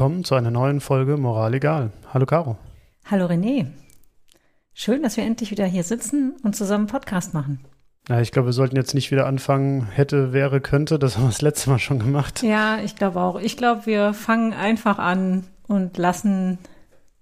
[0.00, 1.92] Willkommen zu einer neuen Folge Moral Egal.
[2.14, 2.56] Hallo Caro.
[3.04, 3.66] Hallo René.
[4.72, 7.60] Schön, dass wir endlich wieder hier sitzen und zusammen Podcast machen.
[8.08, 10.98] Ja, ich glaube, wir sollten jetzt nicht wieder anfangen, hätte, wäre, könnte.
[10.98, 12.42] Das haben wir das letzte Mal schon gemacht.
[12.42, 13.38] Ja, ich glaube auch.
[13.38, 16.56] Ich glaube, wir fangen einfach an und lassen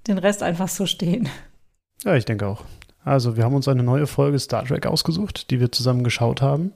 [0.06, 1.28] den Rest einfach so stehen.
[2.04, 2.62] Ja, ich denke auch.
[3.04, 6.72] Also, wir haben uns eine neue Folge Star Trek ausgesucht, die wir zusammen geschaut haben.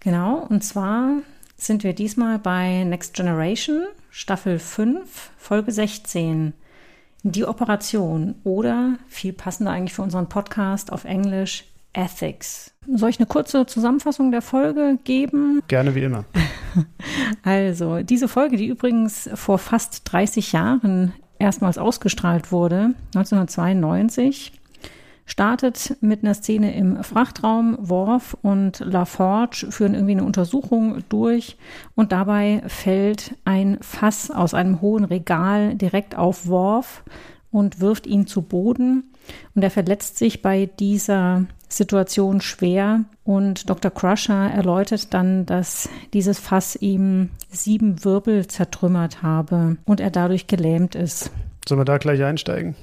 [0.00, 1.18] Genau, und zwar
[1.56, 6.52] sind wir diesmal bei Next Generation, Staffel 5, Folge 16.
[7.22, 12.74] Die Operation oder viel passender eigentlich für unseren Podcast auf Englisch Ethics.
[12.94, 15.62] Soll ich eine kurze Zusammenfassung der Folge geben?
[15.66, 16.24] Gerne wie immer.
[17.42, 24.52] Also, diese Folge, die übrigens vor fast 30 Jahren erstmals ausgestrahlt wurde, 1992,
[25.32, 27.78] startet mit einer Szene im Frachtraum.
[27.80, 31.56] Worf und LaForge führen irgendwie eine Untersuchung durch
[31.94, 37.02] und dabei fällt ein Fass aus einem hohen Regal direkt auf Worf
[37.50, 39.04] und wirft ihn zu Boden.
[39.54, 43.04] Und er verletzt sich bei dieser Situation schwer.
[43.24, 43.90] Und Dr.
[43.90, 50.94] Crusher erläutert dann, dass dieses Fass ihm sieben Wirbel zertrümmert habe und er dadurch gelähmt
[50.94, 51.30] ist.
[51.66, 52.76] Sollen wir da gleich einsteigen?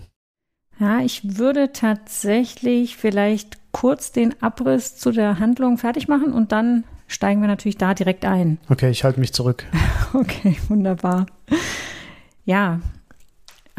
[0.79, 6.85] Ja, ich würde tatsächlich vielleicht kurz den Abriss zu der Handlung fertig machen und dann
[7.07, 8.59] steigen wir natürlich da direkt ein.
[8.69, 9.65] Okay, ich halte mich zurück.
[10.11, 11.27] Okay, wunderbar.
[12.45, 12.79] Ja,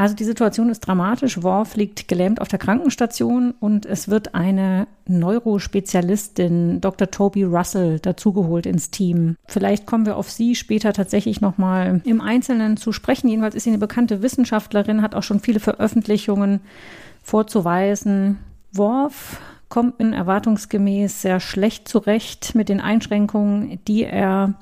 [0.01, 1.43] also die Situation ist dramatisch.
[1.43, 7.11] Worf liegt gelähmt auf der Krankenstation und es wird eine Neurospezialistin, Dr.
[7.11, 9.37] Toby Russell, dazugeholt ins Team.
[9.47, 13.28] Vielleicht kommen wir auf sie später tatsächlich nochmal im Einzelnen zu sprechen.
[13.28, 16.61] Jedenfalls ist sie eine bekannte Wissenschaftlerin, hat auch schon viele Veröffentlichungen
[17.22, 18.38] vorzuweisen.
[18.72, 19.38] Worf
[19.69, 24.55] kommt in erwartungsgemäß sehr schlecht zurecht mit den Einschränkungen, die er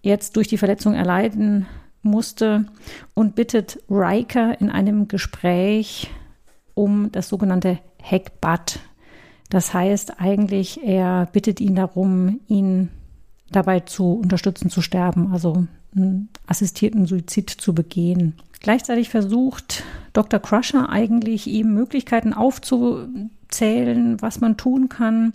[0.00, 1.66] jetzt durch die Verletzung erleiden
[2.02, 2.66] musste
[3.14, 6.10] und bittet Riker in einem Gespräch
[6.74, 8.80] um das sogenannte Heckbutt.
[9.50, 12.88] Das heißt eigentlich, er bittet ihn darum, ihn
[13.50, 18.34] dabei zu unterstützen, zu sterben, also einen assistierten Suizid zu begehen.
[18.60, 19.82] Gleichzeitig versucht
[20.12, 20.38] Dr.
[20.38, 25.32] Crusher eigentlich ihm Möglichkeiten aufzuzählen, was man tun kann,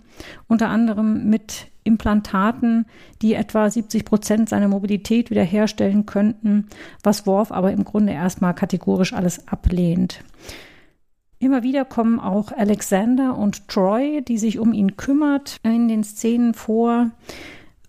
[0.48, 2.86] unter anderem mit Implantaten,
[3.22, 6.66] die etwa 70 Prozent seiner Mobilität wiederherstellen könnten,
[7.02, 10.22] was Worf aber im Grunde erstmal kategorisch alles ablehnt.
[11.38, 16.54] Immer wieder kommen auch Alexander und Troy, die sich um ihn kümmert, in den Szenen
[16.54, 17.10] vor,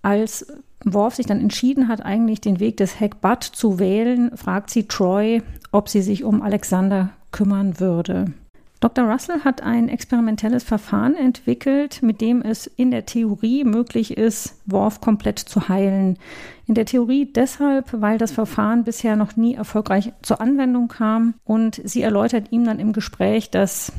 [0.01, 0.45] als
[0.83, 5.41] Worf sich dann entschieden hat, eigentlich den Weg des Heckbutt zu wählen, fragt sie Troy,
[5.71, 8.33] ob sie sich um Alexander kümmern würde.
[8.79, 9.05] Dr.
[9.05, 15.01] Russell hat ein experimentelles Verfahren entwickelt, mit dem es in der Theorie möglich ist, Worf
[15.01, 16.17] komplett zu heilen.
[16.67, 21.81] In der Theorie deshalb, weil das Verfahren bisher noch nie erfolgreich zur Anwendung kam und
[21.83, 23.91] sie erläutert ihm dann im Gespräch, dass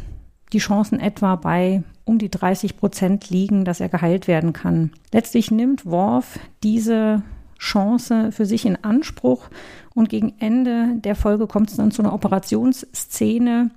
[0.52, 4.92] die Chancen etwa bei um die 30 Prozent liegen, dass er geheilt werden kann.
[5.12, 7.22] Letztlich nimmt Worf diese
[7.58, 9.48] Chance für sich in Anspruch
[9.94, 13.70] und gegen Ende der Folge kommt es dann zu einer Operationsszene,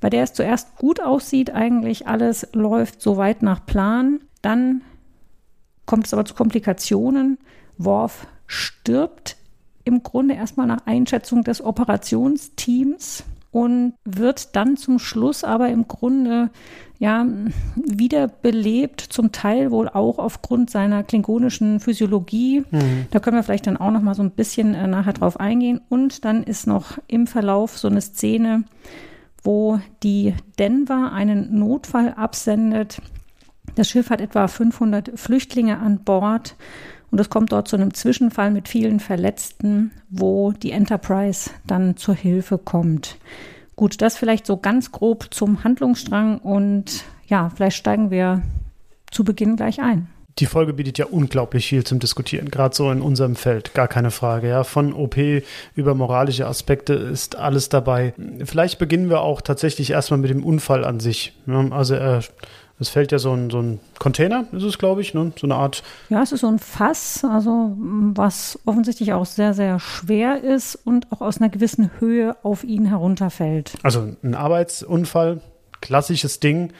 [0.00, 4.20] bei der es zuerst gut aussieht, eigentlich alles läuft soweit nach Plan.
[4.42, 4.82] Dann
[5.86, 7.38] kommt es aber zu Komplikationen.
[7.78, 9.36] Worf stirbt
[9.84, 16.50] im Grunde erstmal nach Einschätzung des Operationsteams und wird dann zum Schluss aber im Grunde
[16.98, 17.26] ja
[17.76, 22.64] wiederbelebt, zum Teil wohl auch aufgrund seiner klingonischen Physiologie.
[22.70, 23.06] Mhm.
[23.10, 25.80] Da können wir vielleicht dann auch noch mal so ein bisschen äh, nachher drauf eingehen.
[25.88, 28.64] Und dann ist noch im Verlauf so eine Szene,
[29.48, 33.00] wo die Denver einen Notfall absendet.
[33.76, 36.54] Das Schiff hat etwa 500 Flüchtlinge an Bord
[37.10, 42.14] und es kommt dort zu einem Zwischenfall mit vielen Verletzten, wo die Enterprise dann zur
[42.14, 43.16] Hilfe kommt.
[43.74, 48.42] Gut, das vielleicht so ganz grob zum Handlungsstrang und ja, vielleicht steigen wir
[49.10, 53.02] zu Beginn gleich ein die Folge bietet ja unglaublich viel zum Diskutieren, gerade so in
[53.02, 54.48] unserem Feld, gar keine Frage.
[54.48, 55.16] Ja, von OP
[55.74, 58.14] über moralische Aspekte ist alles dabei.
[58.44, 61.32] Vielleicht beginnen wir auch tatsächlich erstmal mit dem Unfall an sich.
[61.46, 62.20] Ja, also äh,
[62.80, 65.32] es fällt ja so ein, so ein Container, ist es, glaube ich, ne?
[65.36, 65.82] so eine Art.
[66.08, 71.10] Ja, es ist so ein Fass, also was offensichtlich auch sehr, sehr schwer ist und
[71.10, 73.74] auch aus einer gewissen Höhe auf ihn herunterfällt.
[73.82, 75.40] Also ein Arbeitsunfall,
[75.80, 76.72] klassisches Ding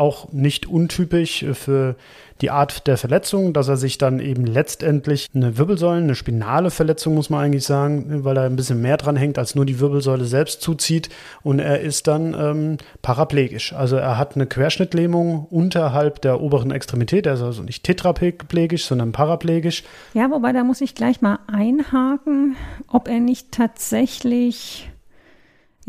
[0.00, 1.94] auch nicht untypisch für
[2.40, 7.14] die Art der Verletzung, dass er sich dann eben letztendlich eine Wirbelsäule, eine spinale Verletzung,
[7.14, 10.24] muss man eigentlich sagen, weil er ein bisschen mehr dran hängt, als nur die Wirbelsäule
[10.24, 11.10] selbst zuzieht.
[11.42, 13.74] Und er ist dann ähm, paraplegisch.
[13.74, 17.26] Also er hat eine Querschnittlähmung unterhalb der oberen Extremität.
[17.26, 19.84] Er ist also nicht tetraplegisch, sondern paraplegisch.
[20.14, 22.56] Ja, wobei da muss ich gleich mal einhaken,
[22.88, 24.90] ob er nicht tatsächlich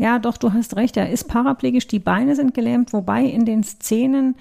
[0.02, 3.62] ja, doch, du hast recht, er ist paraplegisch, die Beine sind gelähmt, wobei in den
[3.62, 4.34] Szenen,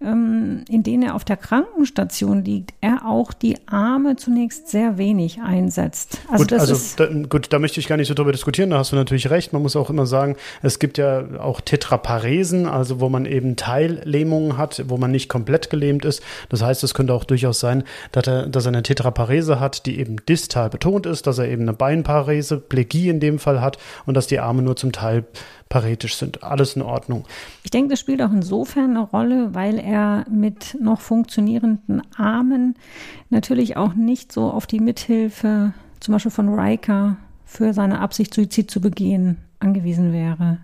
[0.00, 6.20] in denen er auf der Krankenstation liegt, er auch die Arme zunächst sehr wenig einsetzt.
[6.30, 8.92] Also, gut, also da, gut, da möchte ich gar nicht so drüber diskutieren, da hast
[8.92, 9.54] du natürlich recht.
[9.54, 14.58] Man muss auch immer sagen, es gibt ja auch Tetraparesen, also wo man eben Teillähmungen
[14.58, 16.22] hat, wo man nicht komplett gelähmt ist.
[16.50, 17.82] Das heißt, es könnte auch durchaus sein,
[18.12, 21.62] dass er, dass er eine Tetraparese hat, die eben distal betont ist, dass er eben
[21.62, 25.24] eine Beinparese, Plegie in dem Fall hat und dass die Arme nur zum Teil
[25.68, 26.42] paretisch sind.
[26.42, 27.24] Alles in Ordnung.
[27.64, 32.74] Ich denke, das spielt auch insofern eine Rolle, weil er mit noch funktionierenden Armen
[33.30, 38.70] natürlich auch nicht so auf die Mithilfe zum Beispiel von Riker für seine Absicht, Suizid
[38.70, 40.58] zu begehen, angewiesen wäre.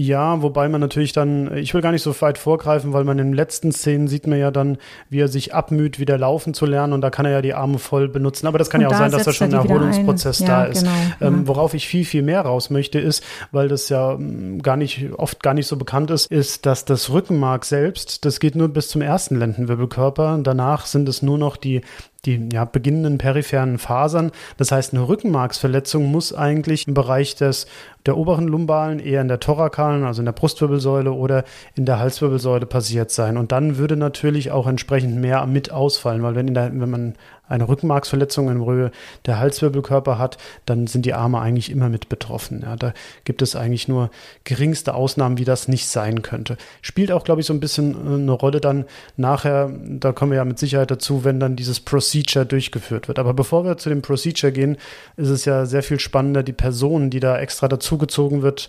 [0.00, 3.26] Ja, wobei man natürlich dann, ich will gar nicht so weit vorgreifen, weil man in
[3.26, 4.78] den letzten Szenen sieht man ja dann,
[5.10, 7.80] wie er sich abmüht, wieder laufen zu lernen und da kann er ja die Arme
[7.80, 8.46] voll benutzen.
[8.46, 10.46] Aber das kann und ja auch da sein, dass da schon ein Erholungsprozess ein.
[10.46, 10.84] da ja, ist.
[10.84, 10.92] Genau,
[11.32, 11.48] ähm.
[11.48, 15.42] Worauf ich viel, viel mehr raus möchte, ist, weil das ja ähm, gar nicht, oft
[15.42, 19.02] gar nicht so bekannt ist, ist, dass das Rückenmark selbst, das geht nur bis zum
[19.02, 20.38] ersten Lendenwirbelkörper.
[20.44, 21.80] Danach sind es nur noch die
[22.24, 24.32] die ja, beginnenden peripheren Fasern.
[24.56, 27.66] Das heißt, eine Rückenmarksverletzung muss eigentlich im Bereich des,
[28.06, 31.44] der oberen Lumbalen, eher in der thorakalen, also in der Brustwirbelsäule oder
[31.76, 33.36] in der Halswirbelsäule passiert sein.
[33.36, 37.14] Und dann würde natürlich auch entsprechend mehr mit ausfallen, weil wenn, der, wenn man
[37.48, 38.90] eine Rückenmarksverletzung in Höhe
[39.26, 42.62] der Halswirbelkörper hat, dann sind die Arme eigentlich immer mit betroffen.
[42.62, 42.92] Ja, da
[43.24, 44.10] gibt es eigentlich nur
[44.44, 46.56] geringste Ausnahmen, wie das nicht sein könnte.
[46.82, 48.84] Spielt auch, glaube ich, so ein bisschen äh, eine Rolle dann
[49.16, 53.18] nachher, da kommen wir ja mit Sicherheit dazu, wenn dann dieses Procedure durchgeführt wird.
[53.18, 54.76] Aber bevor wir zu dem Procedure gehen,
[55.16, 58.68] ist es ja sehr viel spannender, die Person, die da extra dazugezogen wird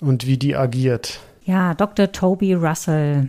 [0.00, 1.20] und wie die agiert.
[1.44, 2.12] Ja, Dr.
[2.12, 3.28] Toby Russell.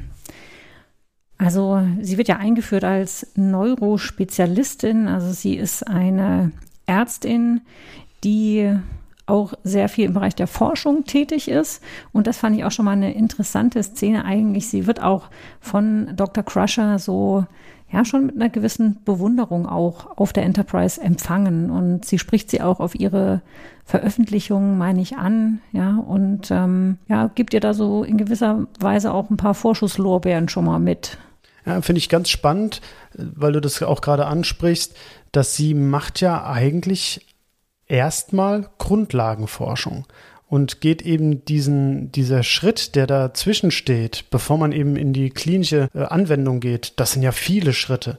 [1.42, 5.08] Also sie wird ja eingeführt als Neurospezialistin.
[5.08, 6.52] Also sie ist eine
[6.86, 7.62] Ärztin,
[8.24, 8.72] die
[9.26, 11.82] auch sehr viel im Bereich der Forschung tätig ist.
[12.14, 14.68] Und das fand ich auch schon mal eine interessante Szene eigentlich.
[14.68, 15.30] Sie wird auch
[15.60, 16.44] von Dr.
[16.44, 17.46] Crusher so,
[17.92, 21.72] ja, schon mit einer gewissen Bewunderung auch auf der Enterprise empfangen.
[21.72, 23.42] Und sie spricht sie auch auf ihre
[23.86, 29.12] Veröffentlichungen, meine ich, an, ja, und ähm, ja, gibt ihr da so in gewisser Weise
[29.12, 31.18] auch ein paar Vorschusslorbeeren schon mal mit.
[31.66, 32.82] Ja, finde ich ganz spannend,
[33.14, 34.96] weil du das auch gerade ansprichst,
[35.32, 37.28] dass sie macht ja eigentlich
[37.88, 40.06] erstmal Grundlagenforschung
[40.48, 45.88] und geht eben diesen, dieser Schritt, der dazwischen steht, bevor man eben in die klinische
[45.94, 48.18] äh, Anwendung geht, das sind ja viele Schritte.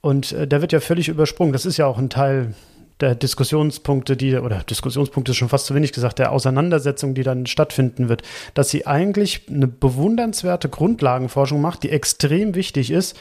[0.00, 1.52] Und äh, der wird ja völlig übersprungen.
[1.52, 2.54] Das ist ja auch ein Teil
[3.00, 7.46] der Diskussionspunkte, die, oder Diskussionspunkte ist schon fast zu wenig gesagt, der Auseinandersetzung, die dann
[7.46, 8.22] stattfinden wird,
[8.54, 13.16] dass sie eigentlich eine bewundernswerte Grundlagenforschung macht, die extrem wichtig ist.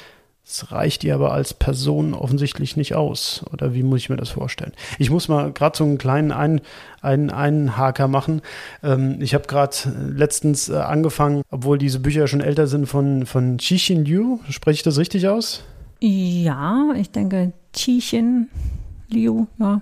[0.49, 3.43] Es reicht ihr aber als Person offensichtlich nicht aus.
[3.51, 4.71] Oder wie muss ich mir das vorstellen?
[4.97, 6.61] Ich muss mal gerade so einen kleinen Ein,
[7.01, 8.41] einen Einhaker machen.
[8.81, 9.75] Ähm, ich habe gerade
[10.15, 14.39] letztens äh, angefangen, obwohl diese Bücher schon älter sind, von, von Qixin Liu.
[14.49, 15.63] Spreche ich das richtig aus?
[15.99, 18.47] Ja, ich denke Qixin
[19.09, 19.79] Liu, ja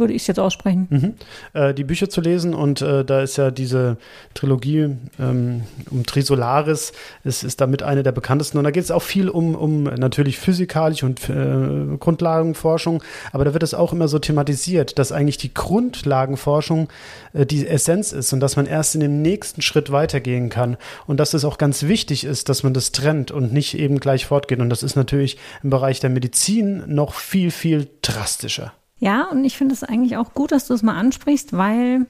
[0.00, 0.86] würde ich es jetzt aussprechen.
[0.90, 1.14] Mhm.
[1.52, 3.96] Äh, die Bücher zu lesen und äh, da ist ja diese
[4.34, 6.92] Trilogie ähm, um Trisolaris,
[7.24, 10.38] ist, ist damit eine der bekanntesten und da geht es auch viel um, um natürlich
[10.38, 13.02] physikalische und äh, Grundlagenforschung,
[13.32, 16.88] aber da wird es auch immer so thematisiert, dass eigentlich die Grundlagenforschung
[17.32, 20.76] äh, die Essenz ist und dass man erst in dem nächsten Schritt weitergehen kann
[21.06, 24.26] und dass es auch ganz wichtig ist, dass man das trennt und nicht eben gleich
[24.26, 28.72] fortgeht und das ist natürlich im Bereich der Medizin noch viel, viel drastischer.
[29.00, 32.06] Ja, und ich finde es eigentlich auch gut, dass du es mal ansprichst, weil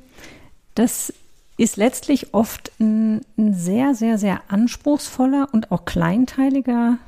[0.74, 1.12] das
[1.56, 6.98] ist letztlich oft ein, ein, sehr, sehr, sehr anspruchsvoller und auch kleinteiliger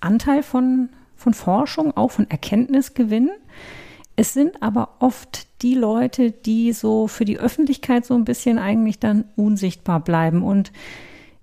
[0.00, 3.30] Anteil von, von Forschung, auch von Erkenntnisgewinn.
[4.16, 8.98] Es sind aber oft die Leute, die so für die Öffentlichkeit so ein bisschen eigentlich
[8.98, 10.72] dann unsichtbar bleiben und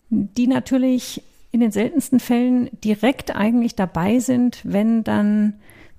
[0.10, 5.54] die natürlich in den seltensten Fällen direkt eigentlich dabei sind, wenn dann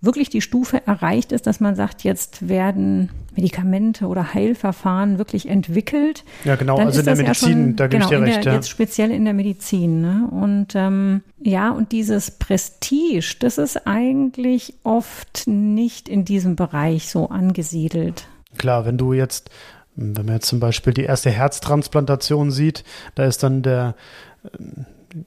[0.07, 6.25] wirklich die Stufe erreicht ist, dass man sagt, jetzt werden Medikamente oder Heilverfahren wirklich entwickelt.
[6.45, 8.45] Ja, genau, also in der Medizin, ja schon, da gebe genau, ich dir recht.
[8.45, 8.55] Der, ja.
[8.55, 10.01] Jetzt speziell in der Medizin.
[10.01, 10.29] Ne?
[10.31, 17.29] Und ähm, ja, und dieses Prestige, das ist eigentlich oft nicht in diesem Bereich so
[17.29, 18.27] angesiedelt.
[18.57, 19.51] Klar, wenn du jetzt,
[19.97, 22.85] wenn man jetzt zum Beispiel die erste Herztransplantation sieht,
[23.15, 23.95] da ist dann der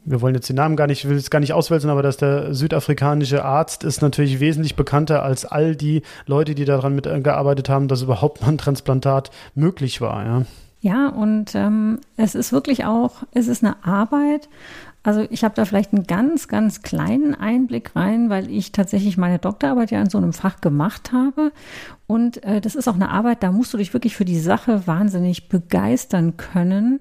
[0.05, 2.17] wir wollen jetzt den Namen gar nicht, ich will es gar nicht auswälzen, aber dass
[2.17, 7.87] der südafrikanische Arzt ist natürlich wesentlich bekannter als all die Leute, die daran mitgearbeitet haben,
[7.87, 10.25] dass überhaupt mal ein Transplantat möglich war.
[10.25, 10.45] Ja,
[10.81, 14.49] ja und ähm, es ist wirklich auch, es ist eine Arbeit.
[15.01, 19.39] Also ich habe da vielleicht einen ganz, ganz kleinen Einblick rein, weil ich tatsächlich meine
[19.39, 21.53] Doktorarbeit ja in so einem Fach gemacht habe.
[22.05, 24.85] Und äh, das ist auch eine Arbeit, da musst du dich wirklich für die Sache
[24.87, 26.99] wahnsinnig begeistern können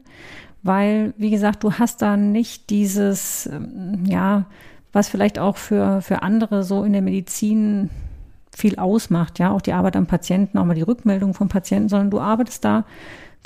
[0.62, 4.46] weil, wie gesagt, du hast da nicht dieses, ähm, ja,
[4.92, 7.90] was vielleicht auch für, für andere so in der Medizin
[8.54, 12.10] viel ausmacht, ja, auch die Arbeit am Patienten, auch mal die Rückmeldung vom Patienten, sondern
[12.10, 12.84] du arbeitest da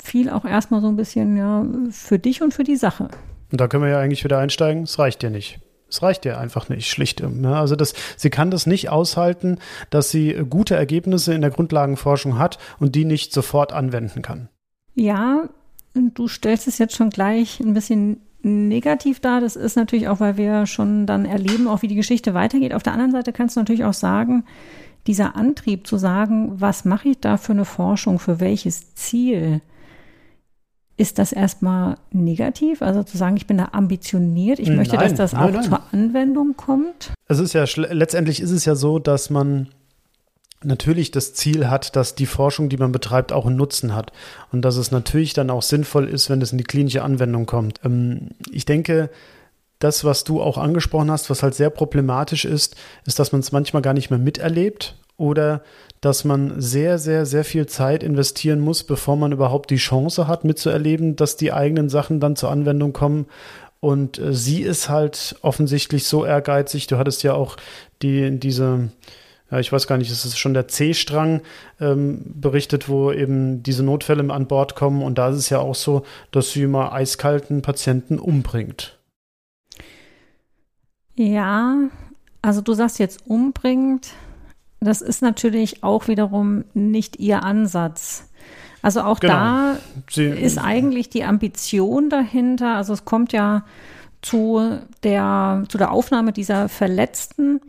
[0.01, 3.09] viel auch erstmal so ein bisschen, ja, für dich und für die Sache.
[3.51, 5.59] Und da können wir ja eigentlich wieder einsteigen, es reicht dir nicht.
[5.87, 7.21] Es reicht dir einfach nicht, schlicht.
[7.21, 7.55] Ne?
[7.55, 9.59] Also das, sie kann das nicht aushalten,
[9.91, 14.49] dass sie gute Ergebnisse in der Grundlagenforschung hat und die nicht sofort anwenden kann.
[14.95, 15.49] Ja,
[15.93, 19.41] Du stellst es jetzt schon gleich ein bisschen negativ dar.
[19.41, 22.73] Das ist natürlich auch, weil wir schon dann erleben, auch wie die Geschichte weitergeht.
[22.73, 24.43] Auf der anderen Seite kannst du natürlich auch sagen,
[25.07, 29.61] dieser Antrieb zu sagen, was mache ich da für eine Forschung, für welches Ziel,
[30.95, 32.81] ist das erstmal negativ?
[32.81, 35.63] Also zu sagen, ich bin da ambitioniert, ich möchte, nein, dass das nein, auch nein.
[35.63, 37.11] zur Anwendung kommt?
[37.27, 39.69] Es ist ja, letztendlich ist es ja so, dass man
[40.65, 44.11] natürlich das Ziel hat, dass die Forschung, die man betreibt, auch einen Nutzen hat.
[44.51, 47.79] Und dass es natürlich dann auch sinnvoll ist, wenn es in die klinische Anwendung kommt.
[47.83, 49.09] Ähm, ich denke,
[49.79, 53.51] das, was du auch angesprochen hast, was halt sehr problematisch ist, ist, dass man es
[53.51, 55.61] manchmal gar nicht mehr miterlebt oder
[56.01, 60.43] dass man sehr, sehr, sehr viel Zeit investieren muss, bevor man überhaupt die Chance hat,
[60.43, 63.25] mitzuerleben, dass die eigenen Sachen dann zur Anwendung kommen.
[63.79, 66.87] Und äh, sie ist halt offensichtlich so ehrgeizig.
[66.87, 67.57] Du hattest ja auch
[68.01, 68.89] die, diese,
[69.51, 71.41] ja, ich weiß gar nicht, es ist schon der C-Strang
[71.79, 75.03] ähm, berichtet, wo eben diese Notfälle an Bord kommen.
[75.03, 78.97] Und da ist es ja auch so, dass sie immer eiskalten Patienten umbringt.
[81.15, 81.77] Ja,
[82.41, 84.13] also du sagst jetzt umbringt.
[84.79, 88.29] Das ist natürlich auch wiederum nicht ihr Ansatz.
[88.81, 89.33] Also auch genau.
[89.33, 89.77] da
[90.09, 92.75] Sie, ist eigentlich die Ambition dahinter.
[92.75, 93.63] Also es kommt ja
[94.21, 97.61] zu der, zu der Aufnahme dieser Verletzten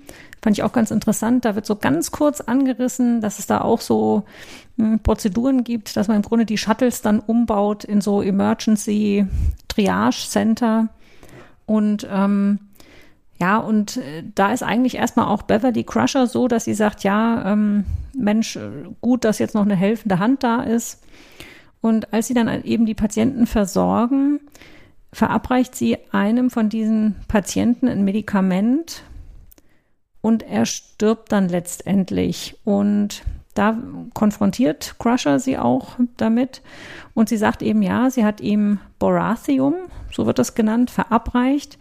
[0.45, 1.47] Fand ich auch ganz interessant.
[1.47, 4.25] Da wird so ganz kurz angerissen, dass es da auch so
[4.77, 9.27] hm, Prozeduren gibt, dass man im Grunde die Shuttles dann umbaut in so Emergency
[9.69, 10.91] Triage Center.
[11.65, 12.59] Und ähm,
[13.41, 17.51] ja, und äh, da ist eigentlich erstmal auch Beverly Crusher so, dass sie sagt, ja,
[17.51, 18.69] ähm, Mensch, äh,
[19.01, 21.03] gut, dass jetzt noch eine helfende Hand da ist.
[21.81, 24.41] Und als sie dann eben die Patienten versorgen,
[25.11, 29.05] verabreicht sie einem von diesen Patienten ein Medikament,
[30.25, 32.57] und er stirbt dann letztendlich.
[32.65, 33.77] Und da
[34.15, 36.63] konfrontiert Crusher sie auch damit
[37.13, 39.75] und sie sagt eben, ja, sie hat ihm Borathium,
[40.11, 41.77] so wird das genannt, verabreicht,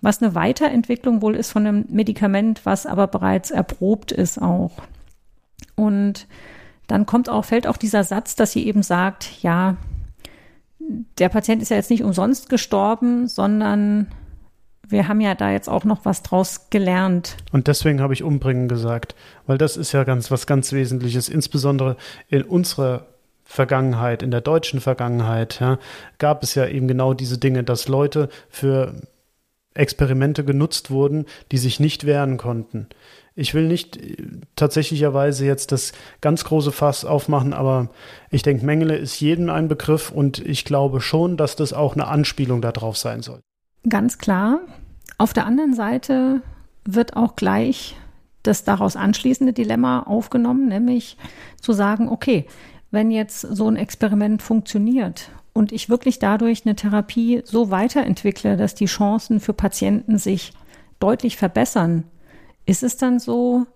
[0.00, 4.72] was eine Weiterentwicklung wohl ist von einem Medikament, was aber bereits erprobt ist auch.
[5.76, 6.26] Und
[6.86, 9.76] dann kommt auch, fällt auch dieser Satz, dass sie eben sagt, ja,
[11.18, 14.06] der Patient ist ja jetzt nicht umsonst gestorben, sondern
[14.86, 17.36] wir haben ja da jetzt auch noch was draus gelernt.
[17.52, 19.14] Und deswegen habe ich umbringen gesagt,
[19.46, 21.96] weil das ist ja ganz was ganz Wesentliches, insbesondere
[22.28, 23.06] in unserer
[23.44, 25.78] Vergangenheit, in der deutschen Vergangenheit, ja,
[26.18, 28.94] gab es ja eben genau diese Dinge, dass Leute für
[29.74, 32.88] Experimente genutzt wurden, die sich nicht wehren konnten.
[33.34, 34.16] Ich will nicht äh,
[34.56, 37.90] tatsächlicherweise jetzt das ganz große Fass aufmachen, aber
[38.30, 42.06] ich denke, Mengele ist jedem ein Begriff und ich glaube schon, dass das auch eine
[42.06, 43.40] Anspielung darauf sein soll.
[43.88, 44.60] Ganz klar.
[45.18, 46.42] Auf der anderen Seite
[46.84, 47.96] wird auch gleich
[48.42, 51.16] das daraus anschließende Dilemma aufgenommen, nämlich
[51.60, 52.46] zu sagen, okay,
[52.90, 58.74] wenn jetzt so ein Experiment funktioniert und ich wirklich dadurch eine Therapie so weiterentwickle, dass
[58.74, 60.52] die Chancen für Patienten sich
[60.98, 62.04] deutlich verbessern,
[62.66, 63.66] ist es dann so,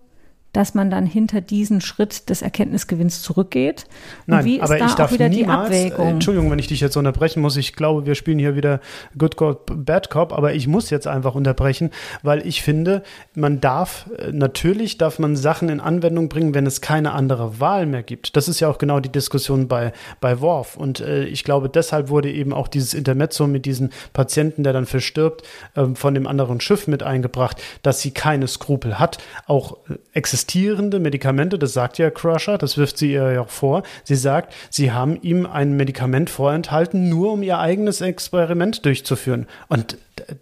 [0.57, 3.85] dass man dann hinter diesen Schritt des Erkenntnisgewinns zurückgeht.
[4.25, 6.07] Und Nein, wie ist aber da ich darf wieder niemals, die Abwägung?
[6.07, 7.57] Entschuldigung, wenn ich dich jetzt unterbrechen muss.
[7.57, 8.81] Ich glaube, wir spielen hier wieder
[9.15, 11.91] Good Cop, Bad Cop, aber ich muss jetzt einfach unterbrechen,
[12.23, 13.03] weil ich finde,
[13.35, 17.85] man darf, äh, natürlich darf man Sachen in Anwendung bringen, wenn es keine andere Wahl
[17.85, 18.35] mehr gibt.
[18.35, 20.75] Das ist ja auch genau die Diskussion bei, bei Worf.
[20.75, 24.87] Und äh, ich glaube, deshalb wurde eben auch dieses Intermezzo mit diesem Patienten, der dann
[24.87, 25.43] verstirbt,
[25.75, 30.46] äh, von dem anderen Schiff mit eingebracht, dass sie keine Skrupel hat, auch äh, existiert
[30.47, 33.83] existierende Medikamente, das sagt ja Crusher, das wirft sie ihr ja auch vor.
[34.05, 39.45] Sie sagt, sie haben ihm ein Medikament vorenthalten, nur um ihr eigenes Experiment durchzuführen.
[39.67, 39.97] Und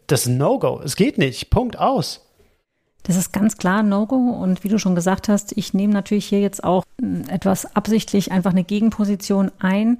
[0.05, 0.79] das ist ein No-Go.
[0.83, 1.50] Es geht nicht.
[1.50, 2.21] Punkt aus.
[3.03, 4.15] Das ist ganz klar No-Go.
[4.15, 6.83] Und wie du schon gesagt hast, ich nehme natürlich hier jetzt auch
[7.27, 10.00] etwas absichtlich einfach eine Gegenposition ein,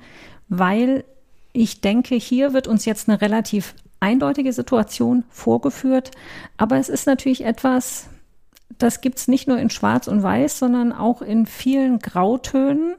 [0.50, 1.03] weil
[1.51, 6.12] ich denke, hier wird uns jetzt eine relativ eindeutige Situation vorgeführt,
[6.57, 8.09] aber es ist natürlich etwas,
[8.77, 12.95] das gibt es nicht nur in Schwarz und Weiß, sondern auch in vielen Grautönen.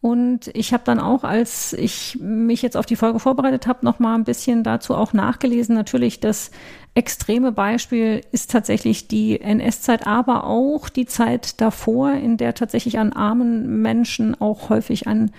[0.00, 3.98] Und ich habe dann auch, als ich mich jetzt auf die Folge vorbereitet habe, noch
[3.98, 5.74] mal ein bisschen dazu auch nachgelesen.
[5.74, 6.52] Natürlich, das
[6.94, 13.12] extreme Beispiel ist tatsächlich die NS-Zeit, aber auch die Zeit davor, in der tatsächlich an
[13.12, 15.32] armen Menschen auch häufig an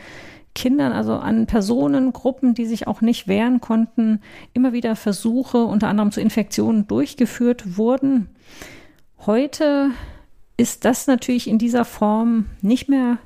[0.56, 4.20] Kindern, also an Personengruppen, die sich auch nicht wehren konnten,
[4.54, 8.28] immer wieder Versuche unter anderem zu Infektionen durchgeführt wurden.
[9.26, 9.92] Heute
[10.56, 13.18] ist das natürlich in dieser Form nicht mehr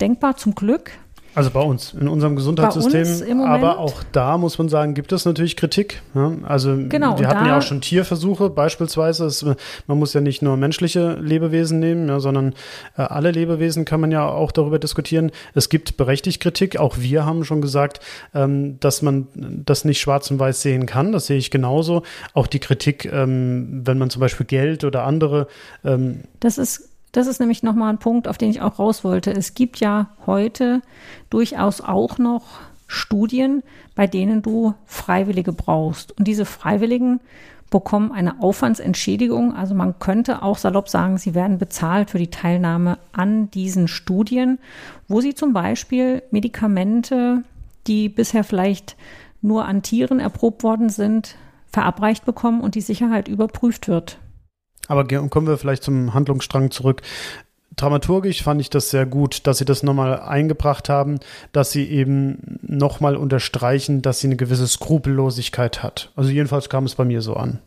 [0.00, 0.92] denkbar, zum Glück.
[1.36, 3.42] Also bei uns, in unserem Gesundheitssystem.
[3.42, 6.00] Aber auch da muss man sagen, gibt es natürlich Kritik.
[6.44, 9.26] Also genau, wir hatten ja auch schon Tierversuche beispielsweise.
[9.26, 9.44] Es,
[9.86, 12.54] man muss ja nicht nur menschliche Lebewesen nehmen, ja, sondern
[12.96, 15.30] äh, alle Lebewesen kann man ja auch darüber diskutieren.
[15.52, 16.78] Es gibt berechtigt Kritik.
[16.80, 18.00] Auch wir haben schon gesagt,
[18.34, 21.12] ähm, dass man das nicht schwarz und weiß sehen kann.
[21.12, 22.02] Das sehe ich genauso.
[22.32, 25.48] Auch die Kritik, ähm, wenn man zum Beispiel Geld oder andere.
[25.84, 29.32] Ähm, das ist das ist nämlich nochmal ein Punkt, auf den ich auch raus wollte.
[29.32, 30.82] Es gibt ja heute
[31.30, 32.42] durchaus auch noch
[32.86, 33.62] Studien,
[33.94, 36.12] bei denen du Freiwillige brauchst.
[36.18, 37.20] Und diese Freiwilligen
[37.70, 39.54] bekommen eine Aufwandsentschädigung.
[39.54, 44.58] Also man könnte auch salopp sagen, sie werden bezahlt für die Teilnahme an diesen Studien,
[45.08, 47.44] wo sie zum Beispiel Medikamente,
[47.86, 48.94] die bisher vielleicht
[49.40, 51.36] nur an Tieren erprobt worden sind,
[51.72, 54.18] verabreicht bekommen und die Sicherheit überprüft wird.
[54.88, 57.02] Aber kommen wir vielleicht zum Handlungsstrang zurück.
[57.76, 61.20] Dramaturgisch fand ich das sehr gut, dass sie das nochmal eingebracht haben,
[61.52, 66.10] dass sie eben nochmal unterstreichen, dass sie eine gewisse Skrupellosigkeit hat.
[66.16, 67.58] Also jedenfalls kam es bei mir so an.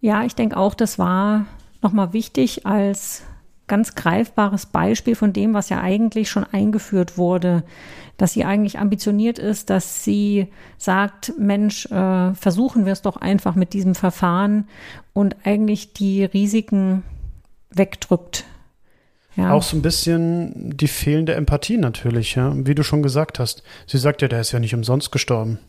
[0.00, 1.46] Ja, ich denke auch, das war
[1.80, 3.22] nochmal wichtig als
[3.70, 7.62] ganz greifbares Beispiel von dem, was ja eigentlich schon eingeführt wurde,
[8.16, 13.54] dass sie eigentlich ambitioniert ist, dass sie sagt, Mensch, äh, versuchen wir es doch einfach
[13.54, 14.68] mit diesem Verfahren
[15.12, 17.04] und eigentlich die Risiken
[17.70, 18.44] wegdrückt.
[19.36, 19.52] Ja.
[19.52, 23.62] Auch so ein bisschen die fehlende Empathie natürlich, ja, wie du schon gesagt hast.
[23.86, 25.60] Sie sagt ja, der ist ja nicht umsonst gestorben.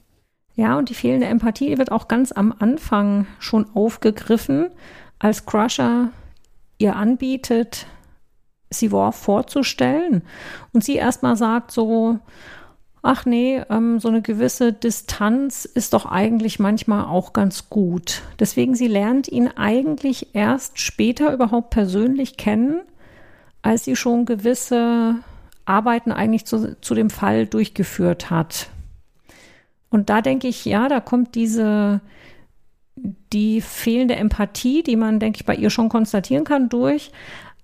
[0.56, 4.72] Ja, und die fehlende Empathie wird auch ganz am Anfang schon aufgegriffen,
[5.20, 6.10] als Crusher
[6.82, 7.86] ihr anbietet,
[8.70, 10.24] Sivor vorzustellen
[10.74, 12.20] und sie erstmal sagt so,
[13.02, 18.22] ach nee, ähm, so eine gewisse Distanz ist doch eigentlich manchmal auch ganz gut.
[18.40, 22.82] Deswegen, sie lernt ihn eigentlich erst später überhaupt persönlich kennen,
[23.62, 25.16] als sie schon gewisse
[25.66, 28.70] Arbeiten eigentlich zu, zu dem Fall durchgeführt hat.
[29.90, 32.02] Und da denke ich, ja, da kommt diese,
[32.96, 37.12] die fehlende Empathie, die man, denke ich, bei ihr schon konstatieren kann, durch.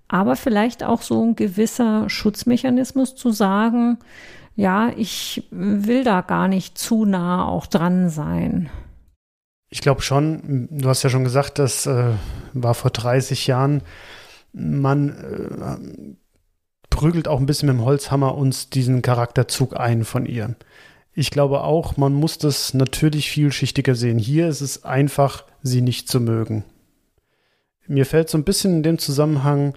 [0.07, 3.99] Aber vielleicht auch so ein gewisser Schutzmechanismus zu sagen,
[4.55, 8.69] ja, ich will da gar nicht zu nah auch dran sein.
[9.69, 12.13] Ich glaube schon, du hast ja schon gesagt, das äh,
[12.53, 13.81] war vor 30 Jahren.
[14.53, 15.77] Man äh,
[16.89, 20.55] prügelt auch ein bisschen mit dem Holzhammer uns diesen Charakterzug ein von ihr.
[21.19, 24.19] Ich glaube auch, man muss das natürlich vielschichtiger sehen.
[24.19, 26.63] Hier ist es einfach, sie nicht zu mögen.
[27.87, 29.73] Mir fällt so ein bisschen in dem Zusammenhang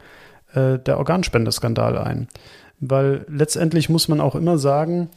[0.52, 2.28] äh, der Organspendeskandal ein.
[2.78, 5.08] Weil letztendlich muss man auch immer sagen,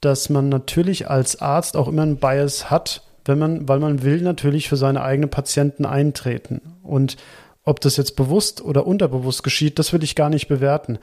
[0.00, 4.22] dass man natürlich als Arzt auch immer einen Bias hat, wenn man, weil man will
[4.22, 6.60] natürlich für seine eigenen Patienten eintreten.
[6.84, 7.16] Und
[7.64, 11.00] ob das jetzt bewusst oder unterbewusst geschieht, das will ich gar nicht bewerten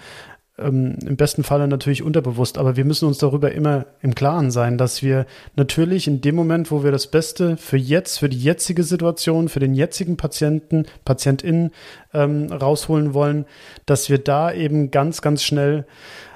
[0.57, 4.77] ähm, im besten Falle natürlich unterbewusst, aber wir müssen uns darüber immer im Klaren sein,
[4.77, 8.83] dass wir natürlich in dem Moment, wo wir das Beste für jetzt, für die jetzige
[8.83, 11.71] Situation, für den jetzigen Patienten, PatientInnen
[12.13, 13.45] ähm, rausholen wollen,
[13.85, 15.85] dass wir da eben ganz, ganz schnell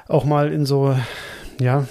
[0.07, 0.95] auch mal in so,
[1.59, 1.85] ja,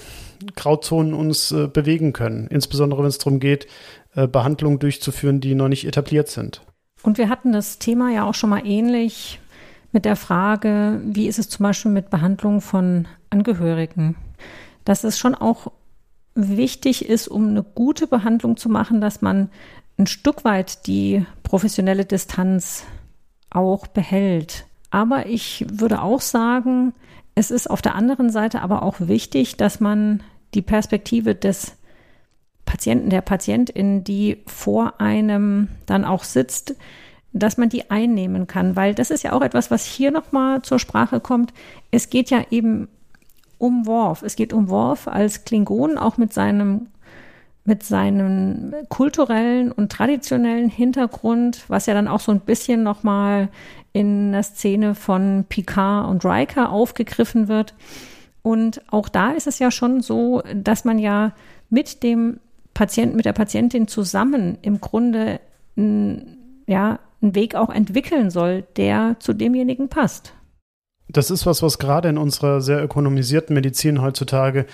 [0.55, 2.47] Grauzonen uns äh, bewegen können.
[2.47, 3.67] Insbesondere wenn es darum geht,
[4.15, 6.61] äh, Behandlungen durchzuführen, die noch nicht etabliert sind.
[7.03, 9.39] Und wir hatten das Thema ja auch schon mal ähnlich
[9.91, 14.15] mit der Frage, wie ist es zum Beispiel mit Behandlung von Angehörigen?
[14.85, 15.71] Dass es schon auch
[16.35, 19.49] wichtig ist, um eine gute Behandlung zu machen, dass man
[19.97, 22.83] ein Stück weit die professionelle Distanz
[23.49, 24.65] auch behält.
[24.91, 26.93] Aber ich würde auch sagen,
[27.35, 30.21] es ist auf der anderen Seite aber auch wichtig, dass man
[30.53, 31.75] die Perspektive des
[32.65, 36.75] Patienten, der Patientin, die vor einem dann auch sitzt,
[37.39, 40.79] dass man die einnehmen kann, weil das ist ja auch etwas, was hier nochmal zur
[40.79, 41.53] Sprache kommt.
[41.91, 42.87] Es geht ja eben
[43.57, 44.21] um Worf.
[44.23, 46.87] Es geht um Worf als Klingon, auch mit seinem
[47.67, 53.49] mit seinem kulturellen und traditionellen Hintergrund, was ja dann auch so ein bisschen nochmal
[53.91, 57.73] in der Szene von Picard und Riker aufgegriffen wird.
[58.41, 61.33] Und auch da ist es ja schon so, dass man ja
[61.69, 62.39] mit dem
[62.73, 65.41] Patient, mit der Patientin zusammen im Grunde
[65.75, 70.33] ja, einen Weg auch entwickeln soll, der zu demjenigen passt.
[71.09, 74.65] Das ist was, was gerade in unserer sehr ökonomisierten Medizin heutzutage,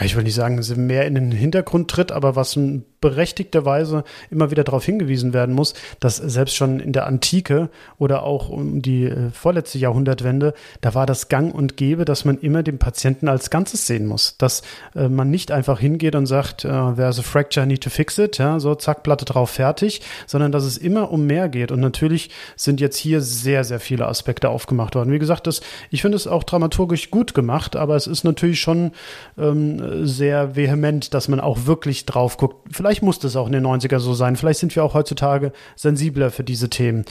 [0.00, 4.64] ich will nicht sagen, mehr in den Hintergrund tritt, aber was ein berechtigterweise immer wieder
[4.64, 9.30] darauf hingewiesen werden muss, dass selbst schon in der Antike oder auch um die äh,
[9.32, 13.86] vorletzte Jahrhundertwende, da war das Gang und Gäbe, dass man immer den Patienten als Ganzes
[13.86, 14.36] sehen muss.
[14.38, 14.62] Dass
[14.94, 18.16] äh, man nicht einfach hingeht und sagt, äh, there's a fracture, I need to fix
[18.18, 21.72] it, ja, so zack, Platte drauf, fertig, sondern dass es immer um mehr geht.
[21.72, 25.12] Und natürlich sind jetzt hier sehr, sehr viele Aspekte aufgemacht worden.
[25.12, 25.60] Wie gesagt, das,
[25.90, 28.92] ich finde es auch dramaturgisch gut gemacht, aber es ist natürlich schon
[29.36, 32.68] ähm, sehr vehement, dass man auch wirklich drauf guckt.
[32.70, 34.36] Vielleicht Vielleicht muss das auch in den 90er so sein.
[34.36, 37.06] Vielleicht sind wir auch heutzutage sensibler für diese Themen.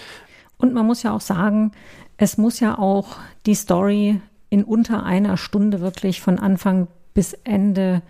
[0.60, 1.72] Und man muss ja auch sagen,
[2.18, 3.18] es muss ja auch
[3.48, 8.04] die Story in unter einer Stunde wirklich von Anfang bis Ende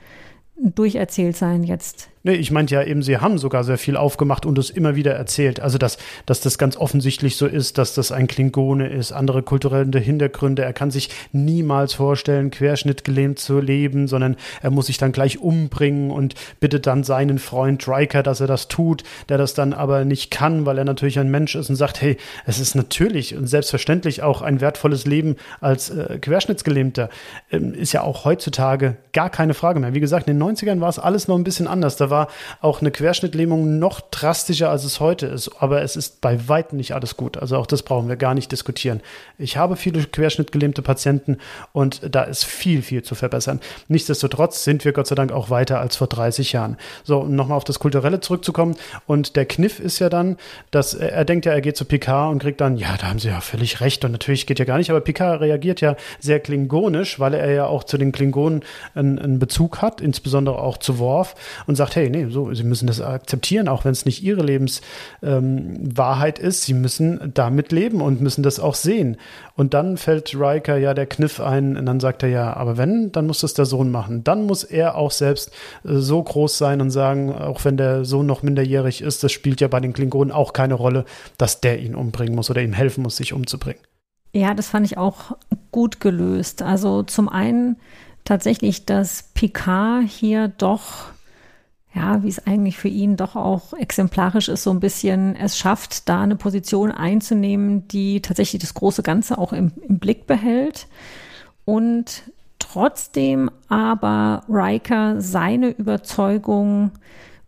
[0.57, 2.09] durcherzählt sein jetzt.
[2.23, 5.13] Nee, ich meinte ja eben, sie haben sogar sehr viel aufgemacht und es immer wieder
[5.13, 5.59] erzählt.
[5.59, 9.97] Also, dass, dass das ganz offensichtlich so ist, dass das ein Klingone ist, andere kulturelle
[9.97, 10.63] Hintergründe.
[10.63, 16.11] Er kann sich niemals vorstellen, querschnittgelähmt zu leben, sondern er muss sich dann gleich umbringen
[16.11, 20.29] und bittet dann seinen Freund Riker, dass er das tut, der das dann aber nicht
[20.29, 24.21] kann, weil er natürlich ein Mensch ist und sagt, hey, es ist natürlich und selbstverständlich
[24.21, 27.09] auch ein wertvolles Leben als äh, Querschnittsgelähmter.
[27.51, 29.95] Ähm, ist ja auch heutzutage gar keine Frage mehr.
[29.95, 31.95] Wie gesagt, in den 90ern war es alles noch ein bisschen anders.
[31.95, 32.27] Da war
[32.61, 35.49] auch eine Querschnittlähmung noch drastischer, als es heute ist.
[35.59, 37.37] Aber es ist bei weitem nicht alles gut.
[37.37, 39.01] Also auch das brauchen wir gar nicht diskutieren.
[39.39, 41.37] Ich habe viele querschnittgelähmte Patienten
[41.73, 43.59] und da ist viel, viel zu verbessern.
[43.87, 46.77] Nichtsdestotrotz sind wir Gott sei Dank auch weiter als vor 30 Jahren.
[47.03, 48.75] So, um nochmal auf das Kulturelle zurückzukommen.
[49.07, 50.37] Und der Kniff ist ja dann,
[50.69, 53.29] dass er, denkt ja, er geht zu Picard und kriegt dann, ja, da haben Sie
[53.29, 54.89] ja völlig recht und natürlich geht ja gar nicht.
[54.89, 59.39] Aber Picard reagiert ja sehr klingonisch, weil er ja auch zu den Klingonen einen, einen
[59.39, 61.35] Bezug hat, insbesondere auch zu Worf
[61.67, 66.39] und sagt, hey, nee, so, sie müssen das akzeptieren, auch wenn es nicht ihre Lebenswahrheit
[66.39, 66.63] ähm, ist.
[66.63, 69.17] Sie müssen damit leben und müssen das auch sehen.
[69.55, 73.11] Und dann fällt Riker ja der Kniff ein und dann sagt er ja, aber wenn,
[73.11, 74.23] dann muss das der Sohn machen.
[74.23, 75.51] Dann muss er auch selbst
[75.83, 79.61] äh, so groß sein und sagen, auch wenn der Sohn noch minderjährig ist, das spielt
[79.61, 81.05] ja bei den Klingonen auch keine Rolle,
[81.37, 83.81] dass der ihn umbringen muss oder ihm helfen muss, sich umzubringen.
[84.33, 85.35] Ja, das fand ich auch
[85.71, 86.61] gut gelöst.
[86.61, 87.77] Also zum einen
[88.23, 91.11] tatsächlich, dass Picard hier doch
[91.93, 96.07] ja, wie es eigentlich für ihn doch auch exemplarisch ist, so ein bisschen es schafft,
[96.07, 100.87] da eine Position einzunehmen, die tatsächlich das große Ganze auch im, im Blick behält
[101.65, 102.23] und
[102.59, 106.91] trotzdem aber Riker seine Überzeugung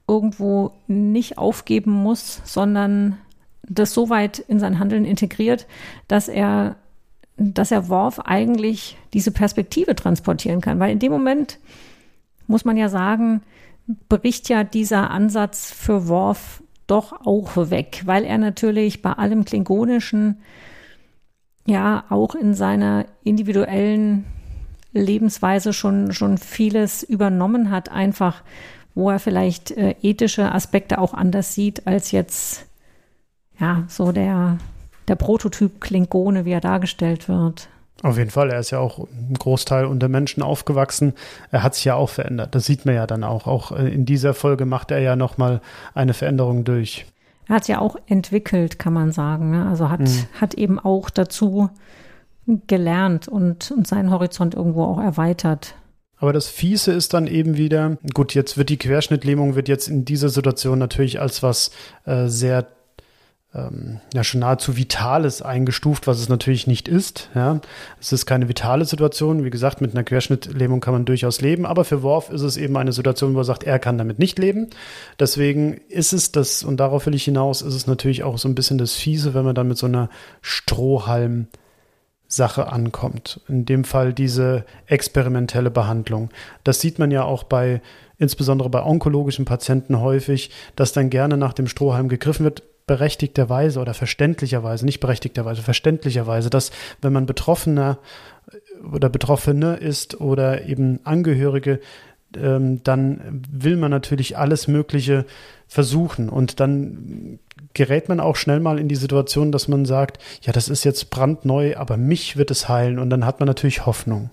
[0.08, 3.17] irgendwo nicht aufgeben muss, sondern
[3.63, 5.67] das so weit in sein Handeln integriert,
[6.10, 6.75] dass er,
[7.38, 10.79] dass er Worf eigentlich diese Perspektive transportieren kann.
[10.79, 11.60] Weil in dem Moment
[12.47, 13.41] muss man ja sagen,
[14.10, 20.38] bricht ja dieser Ansatz für Worf doch auch weg, weil er natürlich bei allem Klingonischen
[21.65, 24.26] ja auch in seiner individuellen
[24.91, 28.43] Lebensweise schon, schon vieles übernommen hat, einfach
[28.96, 32.65] wo er vielleicht äh, ethische Aspekte auch anders sieht als jetzt
[33.60, 34.60] ja so der,
[35.08, 37.69] der Prototyp Klingone, wie er dargestellt wird.
[38.04, 41.13] Auf jeden Fall, er ist ja auch ein Großteil unter Menschen aufgewachsen.
[41.52, 42.54] Er hat sich ja auch verändert.
[42.54, 43.48] Das sieht man ja dann auch.
[43.48, 45.62] Auch äh, in dieser Folge macht er ja nochmal
[45.94, 47.06] eine Veränderung durch.
[47.48, 49.52] Er hat ja auch entwickelt, kann man sagen.
[49.52, 49.66] Ne?
[49.70, 50.26] Also hat, mhm.
[50.39, 51.70] hat eben auch dazu
[52.68, 55.76] gelernt und, und seinen Horizont irgendwo auch erweitert.
[56.18, 60.04] Aber das Fiese ist dann eben wieder, gut, jetzt wird die Querschnittlähmung wird jetzt in
[60.04, 61.72] dieser Situation natürlich als was
[62.06, 62.68] äh, sehr
[63.56, 67.30] ähm, ja schon nahezu Vitales eingestuft, was es natürlich nicht ist.
[67.36, 67.62] Ja.
[68.02, 69.44] Es ist keine vitale Situation.
[69.44, 72.76] Wie gesagt, mit einer Querschnittlähmung kann man durchaus leben, aber für Worf ist es eben
[72.78, 74.70] eine Situation, wo er sagt, er kann damit nicht leben.
[75.20, 78.56] Deswegen ist es das, und darauf will ich hinaus, ist es natürlich auch so ein
[78.56, 80.10] bisschen das Fiese, wenn man dann mit so einer
[80.42, 81.48] Strohhalm
[82.28, 83.42] Sache ankommt.
[83.48, 86.32] In dem Fall diese experimentelle Behandlung.
[86.63, 87.82] Das sieht man ja auch bei
[88.18, 93.93] insbesondere bei onkologischen Patienten häufig, dass dann gerne nach dem Strohhalm gegriffen wird, berechtigterweise oder
[93.93, 98.00] verständlicherweise, nicht berechtigterweise, verständlicherweise, dass wenn man Betroffener
[98.91, 101.80] oder Betroffene ist oder eben Angehörige,
[102.36, 105.26] ähm, dann will man natürlich alles Mögliche
[105.67, 107.39] versuchen und dann
[107.74, 111.10] gerät man auch schnell mal in die Situation, dass man sagt, ja, das ist jetzt
[111.10, 114.30] brandneu, aber mich wird es heilen und dann hat man natürlich Hoffnung.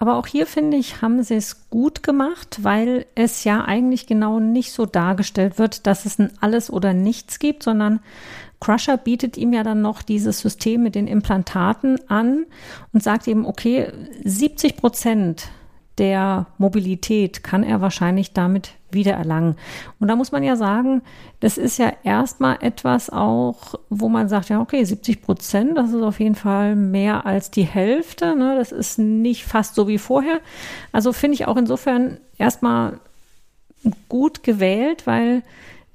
[0.00, 4.40] Aber auch hier finde ich, haben sie es gut gemacht, weil es ja eigentlich genau
[4.40, 8.00] nicht so dargestellt wird, dass es ein Alles oder Nichts gibt, sondern
[8.60, 12.46] Crusher bietet ihm ja dann noch dieses System mit den Implantaten an
[12.94, 13.92] und sagt eben, okay,
[14.24, 15.48] 70 Prozent
[15.98, 19.56] der Mobilität kann er wahrscheinlich damit wiedererlangen.
[19.98, 21.02] Und da muss man ja sagen,
[21.40, 26.02] das ist ja erstmal etwas auch, wo man sagt, ja, okay, 70 Prozent, das ist
[26.02, 28.36] auf jeden Fall mehr als die Hälfte.
[28.36, 28.56] Ne?
[28.56, 30.40] Das ist nicht fast so wie vorher.
[30.92, 33.00] Also finde ich auch insofern erstmal
[34.08, 35.42] gut gewählt, weil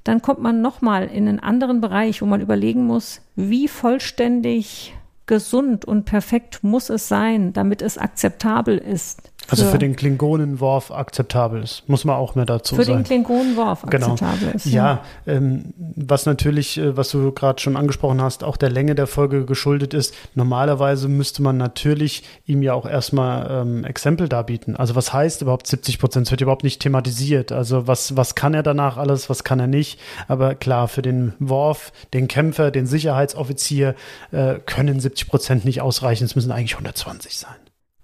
[0.03, 4.93] dann kommt man nochmal in einen anderen Bereich, wo man überlegen muss, wie vollständig
[5.25, 9.31] gesund und perfekt muss es sein, damit es akzeptabel ist.
[9.49, 13.03] Also für den Klingonenworf akzeptabel ist, muss man auch mehr dazu für sagen.
[13.05, 14.13] Für den Klingonenworf genau.
[14.13, 14.65] akzeptabel ist.
[14.65, 18.95] Ja, ja ähm, was natürlich, äh, was du gerade schon angesprochen hast, auch der Länge
[18.95, 20.13] der Folge geschuldet ist.
[20.33, 24.75] Normalerweise müsste man natürlich ihm ja auch erstmal ähm, Exempel darbieten.
[24.75, 26.27] Also was heißt überhaupt 70 Prozent?
[26.27, 27.51] Es wird überhaupt nicht thematisiert.
[27.51, 29.99] Also was, was kann er danach alles, was kann er nicht?
[30.27, 33.95] Aber klar, für den Worf, den Kämpfer, den Sicherheitsoffizier
[34.31, 36.25] äh, können 70 Prozent nicht ausreichen.
[36.25, 37.55] Es müssen eigentlich 120 sein.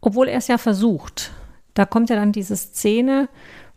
[0.02, 1.32] Obwohl er es ja versucht.
[1.74, 3.30] Da kommt ja dann diese Szene,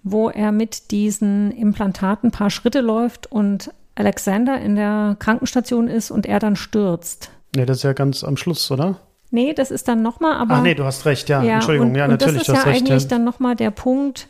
[0.03, 6.11] wo er mit diesen Implantaten ein paar Schritte läuft und Alexander in der Krankenstation ist
[6.11, 7.31] und er dann stürzt.
[7.55, 8.99] Nee, das ist ja ganz am Schluss, oder?
[9.31, 10.57] Nee, das ist dann nochmal, aber.
[10.57, 11.43] Ach nee, du hast recht, ja.
[11.43, 12.49] ja Entschuldigung, und, ja, natürlich.
[12.49, 13.09] Und das ist ja recht, eigentlich ja.
[13.09, 14.29] dann nochmal der Punkt,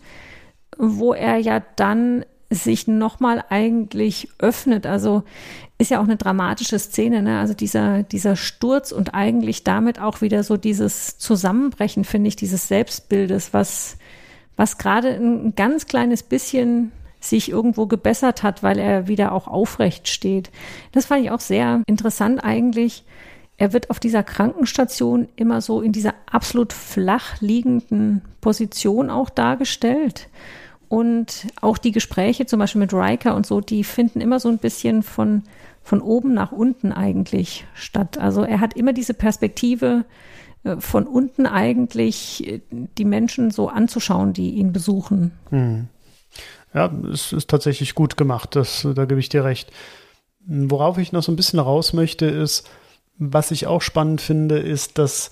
[0.78, 4.86] wo er ja dann sich nochmal eigentlich öffnet.
[4.86, 5.24] Also
[5.84, 7.38] ist ja auch eine dramatische Szene, ne?
[7.38, 12.68] Also dieser, dieser Sturz und eigentlich damit auch wieder so dieses Zusammenbrechen, finde ich, dieses
[12.68, 13.98] Selbstbildes, was,
[14.56, 20.08] was gerade ein ganz kleines bisschen sich irgendwo gebessert hat, weil er wieder auch aufrecht
[20.08, 20.50] steht.
[20.92, 23.04] Das fand ich auch sehr interessant eigentlich.
[23.56, 30.28] Er wird auf dieser Krankenstation immer so in dieser absolut flach liegenden Position auch dargestellt.
[30.88, 34.58] Und auch die Gespräche zum Beispiel mit Riker und so, die finden immer so ein
[34.58, 35.42] bisschen von,
[35.84, 38.18] von oben nach unten eigentlich statt.
[38.18, 40.04] Also er hat immer diese Perspektive,
[40.64, 45.32] äh, von unten eigentlich äh, die Menschen so anzuschauen, die ihn besuchen.
[45.50, 45.88] Hm.
[46.72, 49.70] Ja, es ist tatsächlich gut gemacht, das, da gebe ich dir recht.
[50.46, 52.68] Worauf ich noch so ein bisschen raus möchte, ist,
[53.16, 55.30] was ich auch spannend finde, ist, dass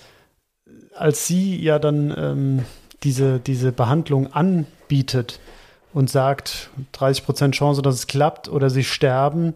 [0.95, 2.65] als sie ja dann ähm,
[3.03, 5.41] diese, diese Behandlung anbietet
[5.93, 9.55] und sagt, 30% Chance, dass es klappt oder sie sterben.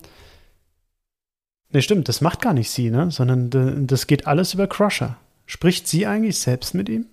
[1.76, 3.10] Ne, stimmt, das macht gar nicht sie, ne?
[3.10, 5.18] Sondern das geht alles über Crusher.
[5.44, 7.04] Spricht sie eigentlich selbst mit ihm?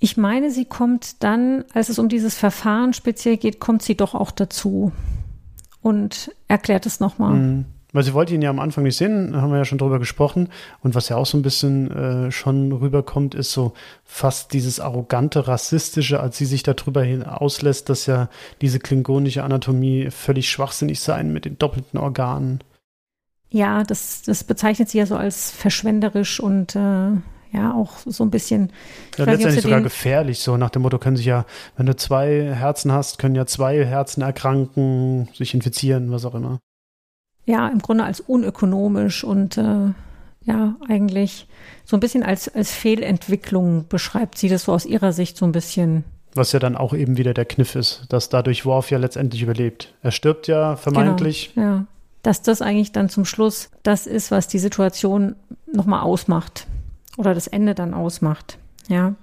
[0.00, 4.14] Ich meine, sie kommt dann, als es um dieses Verfahren speziell geht, kommt sie doch
[4.14, 4.92] auch dazu
[5.80, 7.32] und erklärt es nochmal.
[7.32, 7.64] Mhm.
[7.94, 10.50] Weil sie wollte ihn ja am Anfang nicht sehen, haben wir ja schon drüber gesprochen.
[10.80, 13.72] Und was ja auch so ein bisschen äh, schon rüberkommt, ist so
[14.04, 18.28] fast dieses arrogante, rassistische, als sie sich darüber hin auslässt, dass ja
[18.60, 22.60] diese klingonische Anatomie völlig schwachsinnig sein mit den doppelten Organen.
[23.52, 27.10] Ja, das, das bezeichnet sie ja so als verschwenderisch und äh,
[27.52, 28.72] ja, auch so ein bisschen.
[29.16, 31.44] Ja, letztendlich nicht, sogar gefährlich, so nach dem Motto, können sich ja,
[31.76, 36.58] wenn du zwei Herzen hast, können ja zwei Herzen erkranken, sich infizieren, was auch immer
[37.44, 39.92] ja, im Grunde als unökonomisch und äh,
[40.44, 41.46] ja, eigentlich
[41.84, 45.52] so ein bisschen als, als Fehlentwicklung beschreibt sie das so aus ihrer Sicht so ein
[45.52, 46.04] bisschen.
[46.34, 49.94] Was ja dann auch eben wieder der Kniff ist, dass dadurch Worf ja letztendlich überlebt.
[50.02, 51.52] Er stirbt ja vermeintlich.
[51.54, 51.86] Genau, ja.
[52.22, 56.66] Dass das eigentlich dann zum Schluss das ist, was die Situation nochmal ausmacht.
[57.16, 58.58] Oder das Ende dann ausmacht.
[58.88, 59.14] Ja.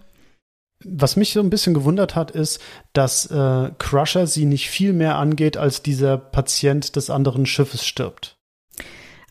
[0.83, 2.61] Was mich so ein bisschen gewundert hat, ist,
[2.93, 8.37] dass äh, Crusher sie nicht viel mehr angeht, als dieser Patient des anderen Schiffes stirbt.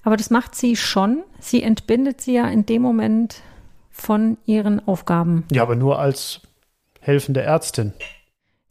[0.02, 1.24] Aber das macht sie schon.
[1.40, 3.42] Sie entbindet sie ja in dem Moment
[3.90, 5.44] von ihren Aufgaben.
[5.50, 6.40] Ja, aber nur als
[7.00, 7.92] helfende Ärztin.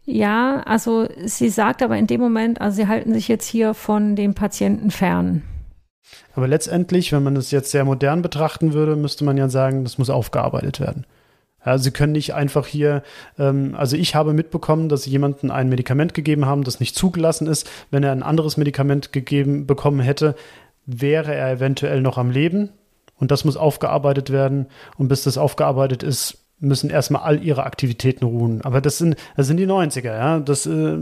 [0.09, 4.15] Ja, also sie sagt aber in dem Moment, also sie halten sich jetzt hier von
[4.15, 5.43] dem Patienten fern.
[6.33, 9.97] Aber letztendlich, wenn man es jetzt sehr modern betrachten würde, müsste man ja sagen, das
[9.97, 11.05] muss aufgearbeitet werden.
[11.65, 13.03] Ja, sie können nicht einfach hier,
[13.37, 17.45] ähm, also ich habe mitbekommen, dass sie jemandem ein Medikament gegeben haben, das nicht zugelassen
[17.45, 17.69] ist.
[17.91, 20.35] Wenn er ein anderes Medikament gegeben bekommen hätte,
[20.85, 22.69] wäre er eventuell noch am Leben.
[23.17, 24.67] Und das muss aufgearbeitet werden.
[24.97, 28.61] Und bis das aufgearbeitet ist, müssen erstmal all ihre Aktivitäten ruhen.
[28.63, 30.39] Aber das sind, das sind die 90er, ja.
[30.39, 30.97] Das, äh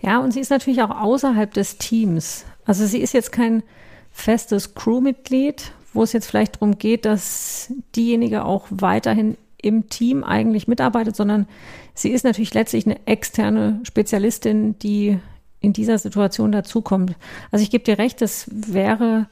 [0.00, 2.44] ja, und sie ist natürlich auch außerhalb des Teams.
[2.64, 3.62] Also sie ist jetzt kein
[4.10, 10.68] festes Crewmitglied, wo es jetzt vielleicht darum geht, dass diejenige auch weiterhin im Team eigentlich
[10.68, 11.46] mitarbeitet, sondern
[11.94, 15.18] sie ist natürlich letztlich eine externe Spezialistin, die
[15.60, 17.14] in dieser Situation dazukommt.
[17.50, 19.26] Also ich gebe dir recht, das wäre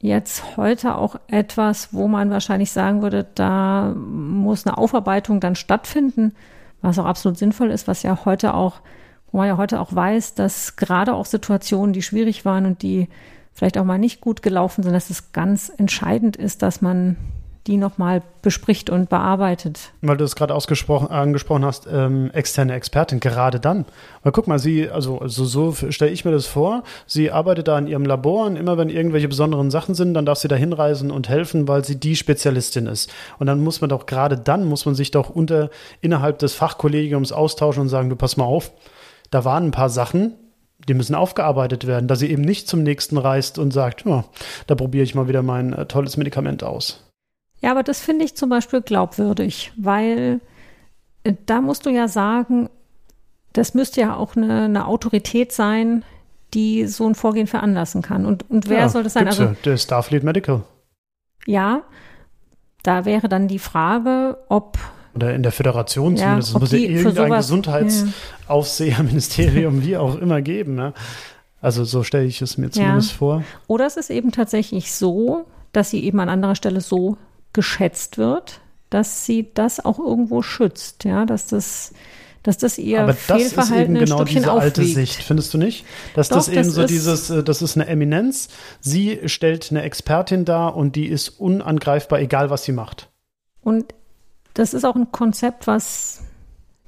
[0.00, 6.34] jetzt heute auch etwas, wo man wahrscheinlich sagen würde, da muss eine Aufarbeitung dann stattfinden,
[6.80, 8.80] was auch absolut sinnvoll ist, was ja heute auch,
[9.30, 13.08] wo man ja heute auch weiß, dass gerade auch Situationen, die schwierig waren und die
[13.52, 17.16] vielleicht auch mal nicht gut gelaufen sind, dass es ganz entscheidend ist, dass man
[17.66, 19.92] die nochmal bespricht und bearbeitet.
[20.00, 23.84] Weil du es gerade angesprochen hast, ähm, externe Expertin, gerade dann.
[24.22, 27.78] Weil guck mal, sie, also, also so stelle ich mir das vor, sie arbeitet da
[27.78, 31.10] in ihrem Labor und immer wenn irgendwelche besonderen Sachen sind, dann darf sie da hinreisen
[31.10, 33.12] und helfen, weil sie die Spezialistin ist.
[33.38, 35.68] Und dann muss man doch, gerade dann muss man sich doch unter,
[36.00, 38.72] innerhalb des Fachkollegiums austauschen und sagen, du pass mal auf,
[39.30, 40.34] da waren ein paar Sachen,
[40.88, 44.24] die müssen aufgearbeitet werden, dass sie eben nicht zum nächsten reist und sagt, ja,
[44.66, 47.09] da probiere ich mal wieder mein äh, tolles Medikament aus.
[47.60, 50.40] Ja, aber das finde ich zum Beispiel glaubwürdig, weil
[51.24, 52.70] äh, da musst du ja sagen,
[53.52, 56.04] das müsste ja auch eine, eine Autorität sein,
[56.54, 58.26] die so ein Vorgehen veranlassen kann.
[58.26, 59.26] Und, und wer ja, soll das sein?
[59.26, 60.62] Also, ja, der Starfleet Medical.
[61.46, 61.82] Ja,
[62.82, 64.78] da wäre dann die Frage, ob
[65.14, 66.54] oder in der Föderation ja, zumindest.
[66.54, 70.76] Es muss ja irgendein Gesundheitsaufseherministerium, wie auch immer, geben.
[70.76, 70.94] Ne?
[71.60, 73.16] Also so stelle ich es mir zumindest ja.
[73.16, 73.42] vor.
[73.66, 77.16] Oder es ist eben tatsächlich so, dass sie eben an anderer Stelle so
[77.52, 78.60] geschätzt wird,
[78.90, 81.92] dass sie das auch irgendwo schützt, ja, dass das
[82.42, 85.84] dass das ihr Aber das ist eben genau diese alte Sicht, findest du nicht?
[86.14, 88.48] Dass Doch, das eben das so dieses, äh, das ist eine Eminenz.
[88.80, 93.10] Sie stellt eine Expertin dar und die ist unangreifbar, egal was sie macht.
[93.60, 93.94] Und
[94.54, 96.22] das ist auch ein Konzept, was,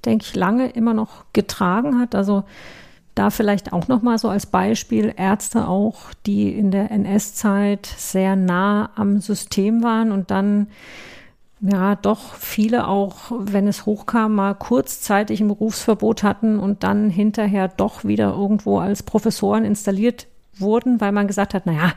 [0.07, 2.15] denke ich, lange immer noch getragen hat.
[2.15, 2.45] Also
[3.15, 8.37] da vielleicht auch noch mal so als Beispiel Ärzte auch, die in der NS-Zeit sehr
[8.37, 10.69] nah am System waren und dann
[11.61, 17.69] ja doch viele auch, wenn es hochkam, mal kurzzeitig ein Berufsverbot hatten und dann hinterher
[17.69, 21.93] doch wieder irgendwo als Professoren installiert wurden, weil man gesagt hat, naja,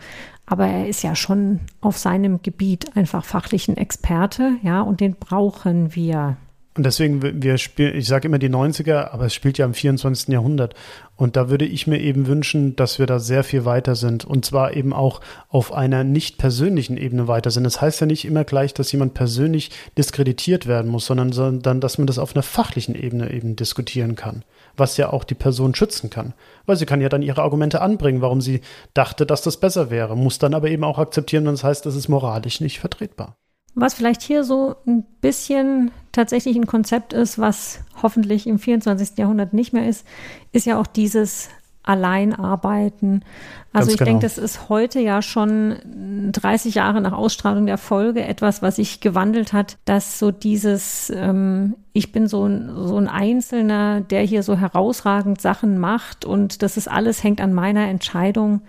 [0.45, 5.95] aber er ist ja schon auf seinem Gebiet einfach fachlichen Experte, ja, und den brauchen
[5.95, 6.37] wir.
[6.77, 10.27] Und deswegen, wir spielen, ich sage immer die 90er, aber es spielt ja im 24.
[10.27, 10.73] Jahrhundert.
[11.15, 14.25] Und da würde ich mir eben wünschen, dass wir da sehr viel weiter sind.
[14.25, 17.63] Und zwar eben auch auf einer nicht persönlichen Ebene weiter sind.
[17.63, 21.97] Das heißt ja nicht immer gleich, dass jemand persönlich diskreditiert werden muss, sondern, sondern dass
[21.97, 24.43] man das auf einer fachlichen Ebene eben diskutieren kann.
[24.75, 26.33] Was ja auch die Person schützen kann.
[26.65, 28.59] Weil sie kann ja dann ihre Argumente anbringen, warum sie
[28.93, 30.17] dachte, dass das besser wäre.
[30.17, 33.37] Muss dann aber eben auch akzeptieren, wenn es das heißt, das ist moralisch nicht vertretbar.
[33.75, 39.17] Was vielleicht hier so ein bisschen tatsächlich ein Konzept ist, was hoffentlich im 24.
[39.17, 40.05] Jahrhundert nicht mehr ist,
[40.53, 41.49] ist ja auch dieses
[41.85, 43.23] Alleinarbeiten.
[43.71, 44.09] Also Ganz ich genau.
[44.11, 49.01] denke, das ist heute ja schon 30 Jahre nach Ausstrahlung der Folge etwas, was sich
[49.01, 54.41] gewandelt hat, dass so dieses, ähm, ich bin so ein, so ein Einzelner, der hier
[54.41, 58.61] so herausragend Sachen macht und das ist alles hängt an meiner Entscheidung.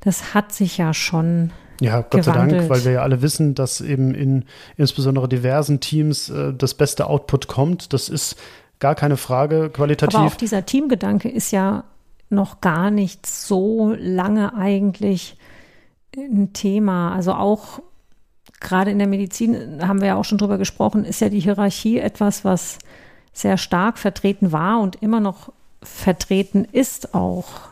[0.00, 2.50] Das hat sich ja schon ja, Gott gewandelt.
[2.50, 4.44] sei Dank, weil wir ja alle wissen, dass eben in
[4.76, 7.92] insbesondere diversen Teams äh, das beste Output kommt.
[7.92, 8.36] Das ist
[8.78, 10.18] gar keine Frage qualitativ.
[10.18, 11.84] Aber auch dieser Teamgedanke ist ja
[12.28, 15.36] noch gar nicht so lange eigentlich
[16.16, 17.14] ein Thema.
[17.14, 17.80] Also auch
[18.60, 21.98] gerade in der Medizin haben wir ja auch schon drüber gesprochen, ist ja die Hierarchie
[21.98, 22.78] etwas, was
[23.32, 27.69] sehr stark vertreten war und immer noch vertreten ist auch.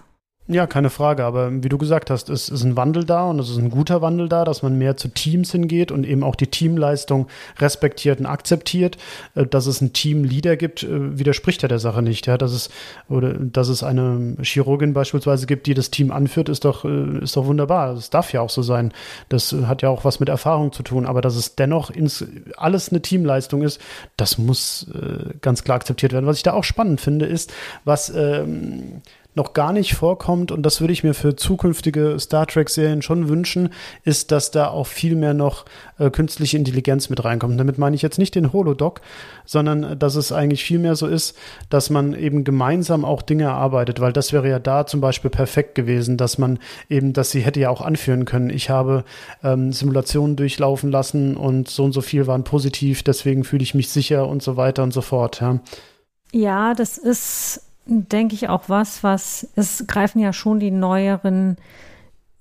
[0.51, 1.27] Ja, keine Frage.
[1.27, 4.01] Aber wie du gesagt hast, es ist ein Wandel da und es ist ein guter
[4.01, 7.27] Wandel da, dass man mehr zu Teams hingeht und eben auch die Teamleistung
[7.59, 8.97] respektiert und akzeptiert.
[9.35, 12.27] Äh, dass es einen Teamleader gibt, äh, widerspricht ja der Sache nicht.
[12.27, 12.71] Ja, dass es
[13.11, 17.37] oder dass es eine Chirurgin beispielsweise gibt, die das Team anführt, ist doch äh, ist
[17.37, 17.95] doch wunderbar.
[17.95, 18.95] Das darf ja auch so sein.
[19.29, 21.05] Das hat ja auch was mit Erfahrung zu tun.
[21.05, 22.25] Aber dass es dennoch ins,
[22.57, 23.81] alles eine Teamleistung ist,
[24.17, 24.87] das muss
[25.41, 26.27] ganz klar akzeptiert werden.
[26.27, 27.53] Was ich da auch spannend finde, ist,
[27.85, 29.03] was ähm,
[29.39, 33.71] noch gar nicht vorkommt, und das würde ich mir für zukünftige Star Trek-Serien schon wünschen,
[34.05, 35.65] ist, dass da auch viel mehr noch
[35.99, 37.59] äh, künstliche Intelligenz mit reinkommt.
[37.59, 39.01] Damit meine ich jetzt nicht den Holodoc,
[39.47, 41.37] sondern äh, dass es eigentlich viel mehr so ist,
[41.71, 45.75] dass man eben gemeinsam auch Dinge erarbeitet, weil das wäre ja da zum Beispiel perfekt
[45.75, 46.59] gewesen, dass man
[46.91, 49.05] eben, dass sie hätte ja auch anführen können, ich habe
[49.43, 53.89] ähm, Simulationen durchlaufen lassen und so und so viel waren positiv, deswegen fühle ich mich
[53.89, 55.41] sicher und so weiter und so fort.
[55.41, 55.61] Ja,
[56.33, 61.57] ja das ist denke ich, auch was, was, es greifen ja schon die neueren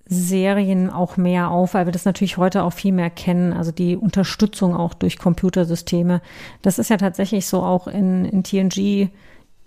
[0.06, 3.98] Serien auch mehr auf, weil wir das natürlich heute auch viel mehr kennen, also die
[3.98, 6.22] Unterstützung auch durch Computersysteme.
[6.62, 9.10] Das ist ja tatsächlich so auch in, in TNG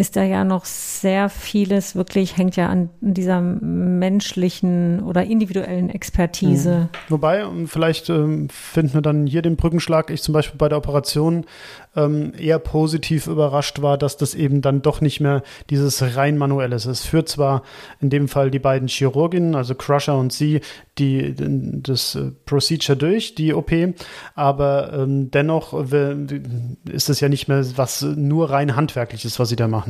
[0.01, 6.71] ist da ja noch sehr vieles wirklich, hängt ja an dieser menschlichen oder individuellen Expertise.
[6.71, 6.89] Mhm.
[7.11, 11.45] Wobei, vielleicht ähm, finden wir dann hier den Brückenschlag, ich zum Beispiel bei der Operation
[11.97, 16.77] ähm, eher positiv überrascht war, dass das eben dann doch nicht mehr dieses rein manuelle
[16.77, 16.87] ist.
[16.87, 17.63] Es führt zwar
[18.01, 20.61] in dem Fall die beiden Chirurginnen, also Crusher und sie,
[20.99, 23.73] die, das äh, Procedure durch, die OP,
[24.35, 25.75] aber ähm, dennoch
[26.89, 29.90] ist es ja nicht mehr was nur rein handwerkliches, was sie da machen.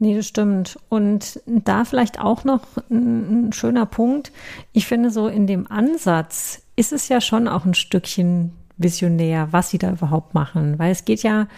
[0.00, 0.78] Nee, das stimmt.
[0.88, 4.32] Und da vielleicht auch noch ein, ein schöner Punkt.
[4.72, 9.70] Ich finde, so in dem Ansatz ist es ja schon auch ein Stückchen visionär, was
[9.70, 10.78] sie da überhaupt machen.
[10.78, 11.48] Weil es geht ja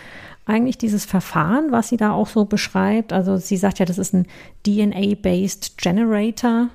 [0.47, 3.13] eigentlich dieses Verfahren, was sie da auch so beschreibt.
[3.13, 4.27] Also sie sagt ja, das ist ein
[4.67, 6.69] DNA-based Generator.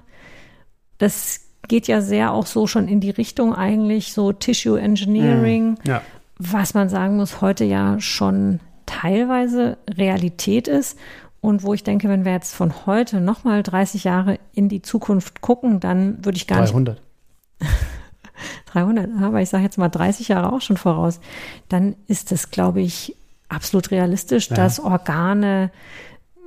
[1.00, 5.88] Das geht ja sehr auch so schon in die Richtung eigentlich so Tissue Engineering, mm,
[5.88, 6.02] ja.
[6.38, 10.98] was man sagen muss, heute ja schon teilweise Realität ist.
[11.46, 15.42] Und wo ich denke, wenn wir jetzt von heute nochmal 30 Jahre in die Zukunft
[15.42, 17.00] gucken, dann würde ich gar 300.
[17.62, 17.72] nicht.
[18.66, 21.20] 300, aber ich sage jetzt mal 30 Jahre auch schon voraus.
[21.70, 23.16] Dann ist es, glaube ich,
[23.48, 24.56] absolut realistisch, ja.
[24.56, 25.70] dass Organe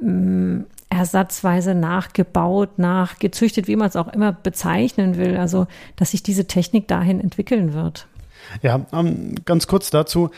[0.00, 5.36] mh, mm, ersatzweise nachgebaut, nachgezüchtet, wie man es auch immer bezeichnen will.
[5.36, 8.08] Also, dass sich diese Technik dahin entwickeln wird.
[8.62, 10.30] Ja, ähm, ganz kurz dazu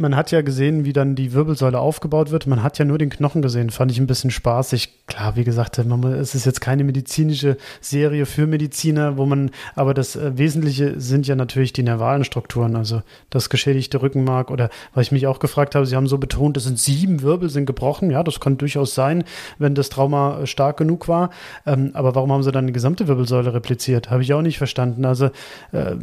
[0.00, 2.46] man hat ja gesehen, wie dann die Wirbelsäule aufgebaut wird.
[2.46, 3.70] Man hat ja nur den Knochen gesehen.
[3.70, 5.06] Fand ich ein bisschen spaßig.
[5.06, 10.16] Klar, wie gesagt, es ist jetzt keine medizinische Serie für Mediziner, wo man, aber das
[10.16, 15.12] äh, Wesentliche sind ja natürlich die nervalen Strukturen, also das geschädigte Rückenmark oder was ich
[15.12, 18.10] mich auch gefragt habe, Sie haben so betont, es sind sieben Wirbel sind gebrochen.
[18.10, 19.24] Ja, das kann durchaus sein,
[19.58, 21.30] wenn das Trauma äh, stark genug war.
[21.66, 24.10] Ähm, aber warum haben Sie dann die gesamte Wirbelsäule repliziert?
[24.10, 25.04] Habe ich auch nicht verstanden.
[25.04, 25.26] Also,
[25.72, 25.96] äh,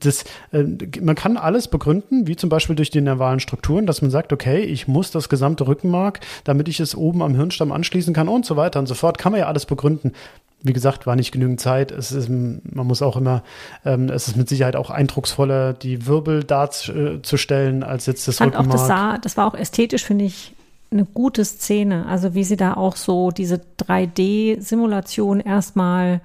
[0.00, 0.64] das, äh,
[1.00, 4.32] man kann alles begründen, wie zum Beispiel durch die nervalen neuronalen Strukturen, dass man sagt,
[4.32, 8.44] okay, ich muss das gesamte Rückenmark, damit ich es oben am Hirnstamm anschließen kann und
[8.44, 10.12] so weiter und so fort, kann man ja alles begründen.
[10.62, 11.92] Wie gesagt, war nicht genügend Zeit.
[11.92, 13.42] Es ist, man muss auch immer,
[13.84, 18.68] ähm, es ist mit Sicherheit auch eindrucksvoller, die Wirbel darzustellen, äh, als jetzt das Rückenmark.
[18.68, 20.54] Auch das, sah, das war auch ästhetisch, finde ich,
[20.90, 22.06] eine gute Szene.
[22.06, 26.20] Also wie sie da auch so diese 3D-Simulation erstmal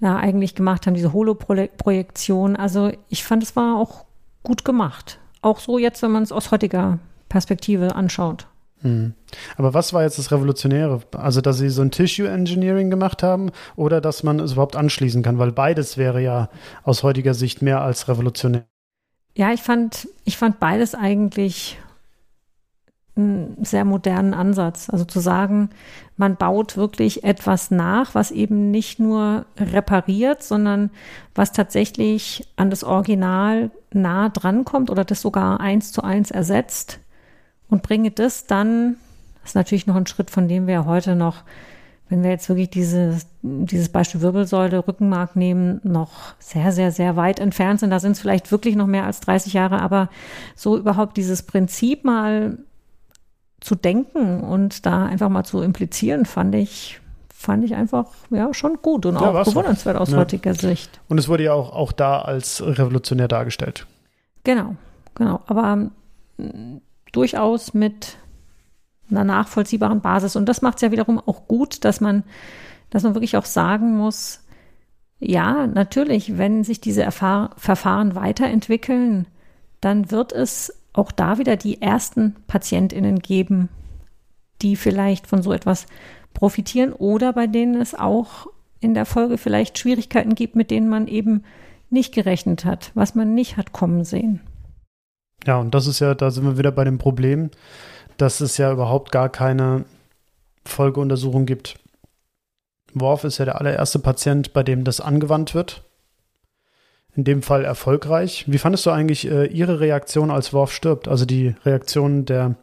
[0.00, 2.56] ja, eigentlich gemacht haben, diese Holoprojektion.
[2.56, 4.04] Also ich fand, es war auch
[4.42, 5.18] gut gemacht.
[5.42, 8.46] Auch so jetzt, wenn man es aus heutiger Perspektive anschaut.
[8.82, 9.14] Hm.
[9.56, 11.00] Aber was war jetzt das Revolutionäre?
[11.12, 15.22] Also, dass sie so ein Tissue Engineering gemacht haben oder dass man es überhaupt anschließen
[15.22, 15.38] kann?
[15.38, 16.48] Weil beides wäre ja
[16.82, 18.64] aus heutiger Sicht mehr als revolutionär.
[19.36, 21.78] Ja, ich fand, ich fand beides eigentlich
[23.16, 24.88] einen sehr modernen Ansatz.
[24.88, 25.70] Also zu sagen,
[26.16, 30.90] man baut wirklich etwas nach, was eben nicht nur repariert, sondern
[31.34, 37.00] was tatsächlich an das Original nah drankommt oder das sogar eins zu eins ersetzt
[37.68, 38.96] und bringe das dann,
[39.40, 41.44] das ist natürlich noch ein Schritt, von dem wir heute noch,
[42.08, 47.38] wenn wir jetzt wirklich dieses, dieses Beispiel Wirbelsäule, Rückenmark nehmen, noch sehr, sehr, sehr weit
[47.38, 47.90] entfernt sind.
[47.90, 50.10] Da sind es vielleicht wirklich noch mehr als 30 Jahre, aber
[50.56, 52.58] so überhaupt dieses Prinzip mal
[53.60, 57.00] zu denken und da einfach mal zu implizieren, fand ich,
[57.32, 60.18] fand ich einfach ja schon gut und ja, auch bewundernswert aus ja.
[60.18, 61.00] heutiger Sicht.
[61.08, 63.86] Und es wurde ja auch, auch da als revolutionär dargestellt.
[64.44, 64.76] Genau,
[65.14, 65.40] genau.
[65.46, 65.90] Aber
[66.38, 66.80] m,
[67.12, 68.16] durchaus mit
[69.10, 70.36] einer nachvollziehbaren Basis.
[70.36, 72.24] Und das macht es ja wiederum auch gut, dass man,
[72.90, 74.40] dass man wirklich auch sagen muss,
[75.18, 79.26] ja, natürlich, wenn sich diese Erfahr Verfahren weiterentwickeln,
[79.80, 83.68] dann wird es auch da wieder die ersten PatientInnen geben,
[84.62, 85.86] die vielleicht von so etwas
[86.34, 88.46] profitieren oder bei denen es auch
[88.80, 91.44] in der Folge vielleicht Schwierigkeiten gibt, mit denen man eben
[91.90, 94.40] nicht gerechnet hat, was man nicht hat kommen sehen.
[95.46, 97.50] Ja, und das ist ja, da sind wir wieder bei dem Problem,
[98.16, 99.84] dass es ja überhaupt gar keine
[100.64, 101.78] Folgeuntersuchung gibt.
[102.92, 105.82] Worf ist ja der allererste Patient, bei dem das angewandt wird
[107.16, 108.44] in dem Fall erfolgreich.
[108.46, 111.08] Wie fandest du eigentlich äh, ihre Reaktion, als Worf stirbt?
[111.08, 112.56] Also die Reaktion der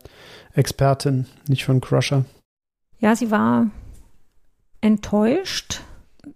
[0.54, 2.26] Expertin, nicht von Crusher?
[3.00, 3.68] Ja, sie war
[4.82, 5.82] enttäuscht.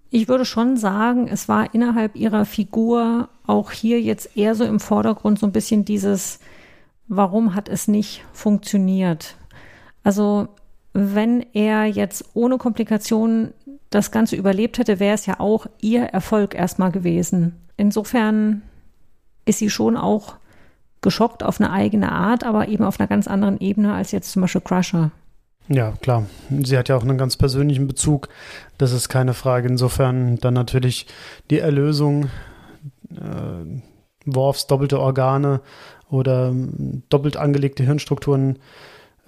[0.09, 4.80] Ich würde schon sagen, es war innerhalb ihrer Figur auch hier jetzt eher so im
[4.80, 6.39] Vordergrund so ein bisschen dieses,
[7.07, 9.38] warum hat es nicht funktioniert?
[10.03, 10.49] Also
[10.93, 13.53] wenn er jetzt ohne Komplikationen
[13.89, 17.61] das Ganze überlebt hätte, wäre es ja auch ihr Erfolg erstmal gewesen.
[17.78, 18.61] Insofern
[19.45, 20.36] ist sie schon auch
[21.01, 24.43] geschockt auf eine eigene Art, aber eben auf einer ganz anderen Ebene als jetzt zum
[24.43, 25.11] Beispiel Crusher.
[25.67, 26.26] Ja, klar.
[26.49, 28.30] Sie hat ja auch einen ganz persönlichen Bezug.
[28.78, 29.67] Das ist keine Frage.
[29.67, 31.07] Insofern dann natürlich
[31.49, 32.26] die Erlösung,
[33.11, 33.82] äh,
[34.26, 35.61] Worfs doppelte Organe
[36.09, 38.59] oder ähm, doppelt angelegte Hirnstrukturen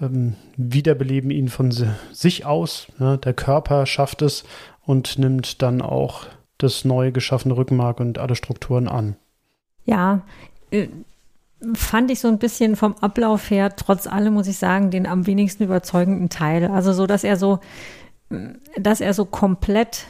[0.01, 1.71] ähm, wiederbeleben ihn von
[2.11, 2.87] sich aus.
[2.99, 4.43] Ja, der Körper schafft es
[4.85, 6.25] und nimmt dann auch
[6.57, 9.15] das neu geschaffene Rückenmark und alle Strukturen an.
[9.85, 10.21] Ja,
[10.71, 10.87] äh,
[11.73, 15.27] fand ich so ein bisschen vom Ablauf her, trotz allem muss ich sagen, den am
[15.27, 16.67] wenigsten überzeugenden Teil.
[16.67, 17.59] Also so, dass er so,
[18.77, 20.05] dass er so komplett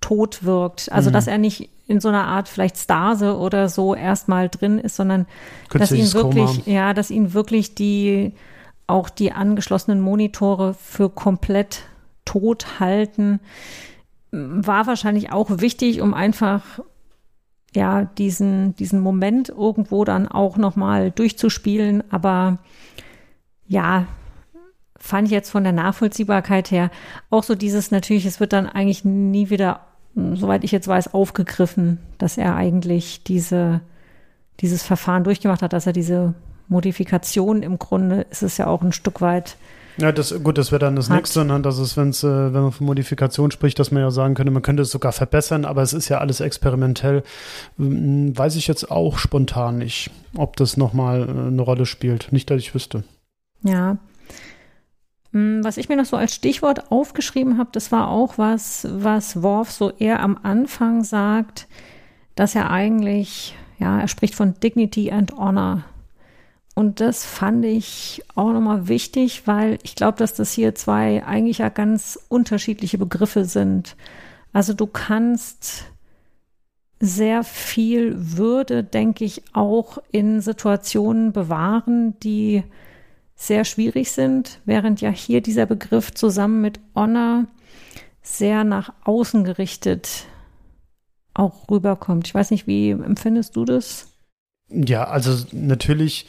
[0.00, 0.90] tot wirkt.
[0.92, 1.14] Also mhm.
[1.14, 5.26] dass er nicht in so einer Art vielleicht Stase oder so erstmal drin ist, sondern
[5.70, 6.76] dass ihn wirklich, Koma.
[6.76, 8.32] ja, dass ihn wirklich die
[8.86, 11.82] auch die angeschlossenen Monitore für komplett
[12.24, 13.40] tot halten
[14.32, 16.80] war wahrscheinlich auch wichtig, um einfach
[17.74, 22.02] ja, diesen, diesen Moment irgendwo dann auch nochmal durchzuspielen.
[22.10, 22.58] Aber
[23.66, 24.06] ja,
[24.96, 26.90] fand ich jetzt von der Nachvollziehbarkeit her
[27.30, 29.80] auch so dieses natürlich, es wird dann eigentlich nie wieder,
[30.14, 33.80] soweit ich jetzt weiß, aufgegriffen, dass er eigentlich diese,
[34.60, 36.34] dieses Verfahren durchgemacht hat, dass er diese
[36.68, 39.56] Modifikation im Grunde ist es ja auch ein Stück weit
[39.98, 42.72] ja, das, gut, das wäre dann das nächste, sondern das ist, wenn's, äh, wenn man
[42.72, 45.92] von Modifikation spricht, dass man ja sagen könnte, man könnte es sogar verbessern, aber es
[45.92, 47.22] ist ja alles experimentell.
[47.76, 52.32] Hm, weiß ich jetzt auch spontan nicht, ob das nochmal äh, eine Rolle spielt.
[52.32, 53.04] Nicht, dass ich wüsste.
[53.62, 53.98] Ja.
[55.32, 59.42] Hm, was ich mir noch so als Stichwort aufgeschrieben habe, das war auch was, was
[59.42, 61.68] Worf so eher am Anfang sagt,
[62.34, 65.84] dass er eigentlich, ja, er spricht von Dignity and Honor.
[66.74, 71.58] Und das fand ich auch nochmal wichtig, weil ich glaube, dass das hier zwei eigentlich
[71.58, 73.96] ja ganz unterschiedliche Begriffe sind.
[74.52, 75.84] Also du kannst
[76.98, 82.62] sehr viel Würde, denke ich, auch in Situationen bewahren, die
[83.34, 87.46] sehr schwierig sind, während ja hier dieser Begriff zusammen mit Honor
[88.22, 90.26] sehr nach außen gerichtet
[91.34, 92.26] auch rüberkommt.
[92.26, 94.08] Ich weiß nicht, wie empfindest du das?
[94.68, 96.26] Ja, also natürlich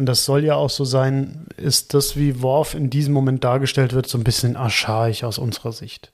[0.00, 3.92] und das soll ja auch so sein, ist das, wie Worf in diesem Moment dargestellt
[3.92, 6.10] wird, so ein bisschen archaisch aus unserer Sicht.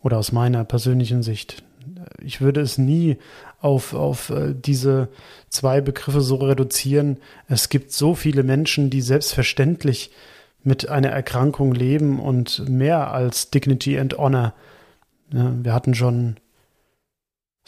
[0.00, 1.62] Oder aus meiner persönlichen Sicht.
[2.20, 3.18] Ich würde es nie
[3.60, 5.10] auf, auf äh, diese
[5.48, 7.18] zwei Begriffe so reduzieren.
[7.46, 10.10] Es gibt so viele Menschen, die selbstverständlich
[10.64, 14.54] mit einer Erkrankung leben und mehr als Dignity and Honor.
[15.30, 16.38] Wir hatten schon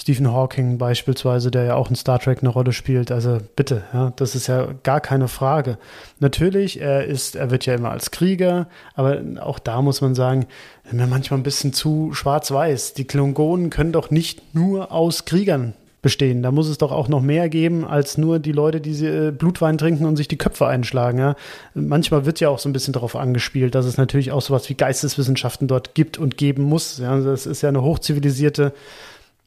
[0.01, 3.12] Stephen Hawking beispielsweise, der ja auch in Star Trek eine Rolle spielt.
[3.12, 5.76] Also bitte, ja, das ist ja gar keine Frage.
[6.20, 10.46] Natürlich, er ist, er wird ja immer als Krieger, aber auch da muss man sagen,
[10.90, 12.94] manchmal ein bisschen zu schwarz-weiß.
[12.94, 16.42] Die Klingonen können doch nicht nur aus Kriegern bestehen.
[16.42, 19.76] Da muss es doch auch noch mehr geben als nur die Leute, die äh, Blutwein
[19.76, 21.18] trinken und sich die Köpfe einschlagen.
[21.18, 21.36] Ja.
[21.74, 24.74] Manchmal wird ja auch so ein bisschen darauf angespielt, dass es natürlich auch sowas wie
[24.74, 26.96] Geisteswissenschaften dort gibt und geben muss.
[26.96, 27.20] Ja.
[27.20, 28.72] Das ist ja eine hochzivilisierte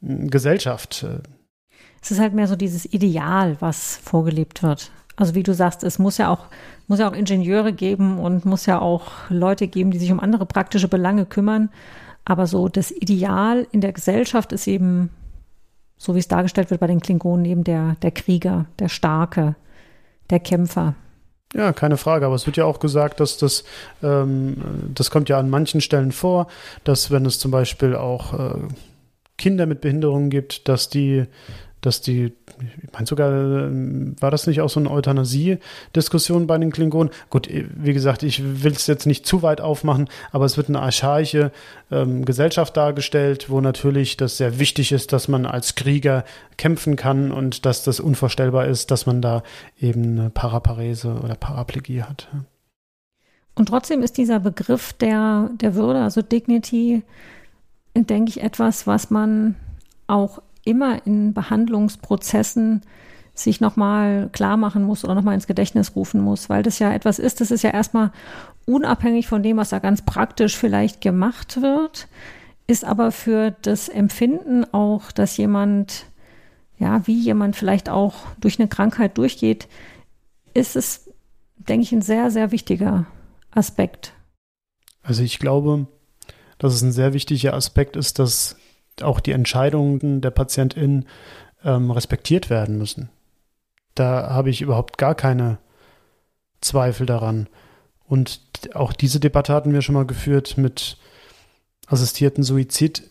[0.04, 1.06] Gesellschaft.
[2.02, 4.90] Es ist halt mehr so dieses Ideal, was vorgelebt wird.
[5.16, 6.46] Also wie du sagst, es muss ja auch,
[6.88, 10.44] muss ja auch Ingenieure geben und muss ja auch Leute geben, die sich um andere
[10.44, 11.70] praktische Belange kümmern.
[12.24, 15.10] Aber so das Ideal in der Gesellschaft ist eben,
[15.96, 19.54] so wie es dargestellt wird bei den Klingonen, eben der, der Krieger, der Starke,
[20.30, 20.94] der Kämpfer.
[21.54, 22.26] Ja, keine Frage.
[22.26, 23.64] Aber es wird ja auch gesagt, dass das,
[24.02, 24.56] ähm,
[24.92, 26.48] das kommt ja an manchen Stellen vor,
[26.82, 28.58] dass wenn es zum Beispiel auch äh,
[29.36, 31.24] Kinder mit Behinderungen gibt, dass die,
[31.80, 37.12] dass die, ich meine sogar, war das nicht auch so eine Euthanasie-Diskussion bei den Klingonen?
[37.30, 40.80] Gut, wie gesagt, ich will es jetzt nicht zu weit aufmachen, aber es wird eine
[40.80, 41.52] archaische
[41.90, 46.24] ähm, Gesellschaft dargestellt, wo natürlich das sehr wichtig ist, dass man als Krieger
[46.56, 49.42] kämpfen kann und dass das unvorstellbar ist, dass man da
[49.80, 52.28] eben eine Paraparese oder Paraplegie hat.
[53.56, 57.02] Und trotzdem ist dieser Begriff der, der Würde, also Dignity,
[57.94, 59.54] denke ich, etwas, was man
[60.06, 62.82] auch immer in Behandlungsprozessen
[63.34, 67.18] sich nochmal klar machen muss oder nochmal ins Gedächtnis rufen muss, weil das ja etwas
[67.18, 68.12] ist, das ist ja erstmal
[68.64, 72.08] unabhängig von dem, was da ganz praktisch vielleicht gemacht wird,
[72.66, 76.06] ist aber für das Empfinden auch, dass jemand,
[76.78, 79.68] ja, wie jemand vielleicht auch durch eine Krankheit durchgeht,
[80.54, 81.10] ist es,
[81.56, 83.06] denke ich, ein sehr, sehr wichtiger
[83.50, 84.12] Aspekt.
[85.02, 85.88] Also ich glaube,
[86.64, 88.56] dass es ein sehr wichtiger Aspekt ist, dass
[89.02, 91.04] auch die Entscheidungen der Patientin
[91.62, 93.10] ähm, respektiert werden müssen.
[93.94, 95.58] Da habe ich überhaupt gar keine
[96.62, 97.48] Zweifel daran.
[98.06, 98.40] Und
[98.72, 100.96] auch diese Debatte hatten wir schon mal geführt mit
[101.86, 103.10] assistierten Suizid.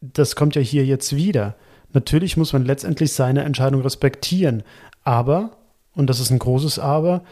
[0.00, 1.56] Das kommt ja hier jetzt wieder.
[1.92, 4.62] Natürlich muss man letztendlich seine Entscheidung respektieren.
[5.02, 5.58] Aber,
[5.96, 7.24] und das ist ein großes Aber,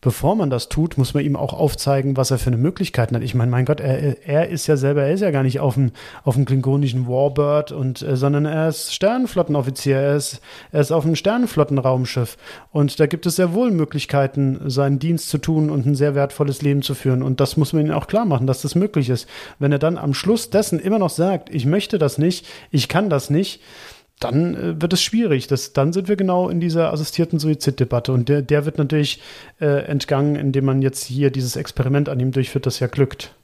[0.00, 3.22] bevor man das tut, muss man ihm auch aufzeigen, was er für eine Möglichkeiten hat.
[3.22, 5.74] Ich meine, mein Gott, er, er ist ja selber, er ist ja gar nicht auf
[5.74, 5.92] dem,
[6.24, 10.40] auf dem klingonischen Warbird und, äh, sondern er ist Sternenflottenoffizier, er ist,
[10.72, 12.38] er ist auf einem Sternenflottenraumschiff.
[12.72, 16.62] Und da gibt es sehr wohl Möglichkeiten, seinen Dienst zu tun und ein sehr wertvolles
[16.62, 17.22] Leben zu führen.
[17.22, 19.28] Und das muss man ihm auch klar machen, dass das möglich ist.
[19.58, 23.10] Wenn er dann am Schluss dessen immer noch sagt, ich möchte das nicht, ich kann
[23.10, 23.60] das nicht,
[24.20, 25.48] dann äh, wird es schwierig.
[25.48, 28.12] Das, dann sind wir genau in dieser assistierten Suiziddebatte.
[28.12, 29.20] Und der, der wird natürlich
[29.60, 33.34] äh, entgangen, indem man jetzt hier dieses Experiment an ihm durchführt, das ja glückt.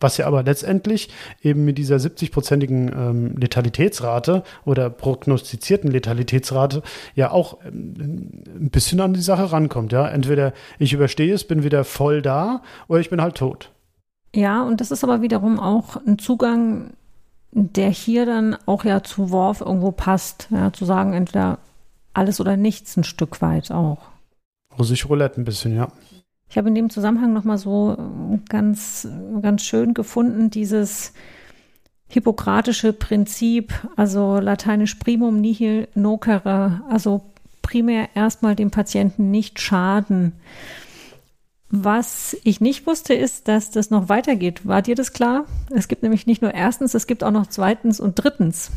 [0.00, 1.08] Was ja aber letztendlich
[1.42, 6.82] eben mit dieser 70-prozentigen ähm, Letalitätsrate oder prognostizierten Letalitätsrate
[7.14, 9.92] ja auch ähm, ein bisschen an die Sache rankommt.
[9.92, 13.72] Ja, entweder ich überstehe es, bin wieder voll da, oder ich bin halt tot.
[14.34, 16.92] Ja, und das ist aber wiederum auch ein Zugang,
[17.52, 21.58] der hier dann auch ja zu Worf irgendwo passt, ja, zu sagen, entweder
[22.14, 23.98] alles oder nichts ein Stück weit auch.
[24.78, 25.90] Russisch Roulette ein bisschen, ja.
[26.50, 27.96] Ich habe in dem Zusammenhang nochmal so
[28.48, 29.06] ganz,
[29.42, 31.12] ganz schön gefunden, dieses
[32.08, 37.22] hippokratische Prinzip, also lateinisch primum nihil nocere, also
[37.60, 40.32] primär erstmal dem Patienten nicht schaden.
[41.70, 44.66] Was ich nicht wusste, ist, dass das noch weitergeht.
[44.66, 45.44] War dir das klar?
[45.74, 48.70] Es gibt nämlich nicht nur erstens, es gibt auch noch zweitens und drittens.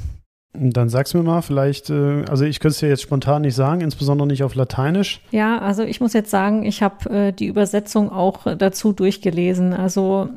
[0.53, 3.79] Dann sag's mir mal, vielleicht, äh, also ich könnte es dir jetzt spontan nicht sagen,
[3.79, 5.21] insbesondere nicht auf Lateinisch.
[5.31, 9.71] Ja, also ich muss jetzt sagen, ich habe äh, die Übersetzung auch dazu durchgelesen.
[9.71, 10.27] Also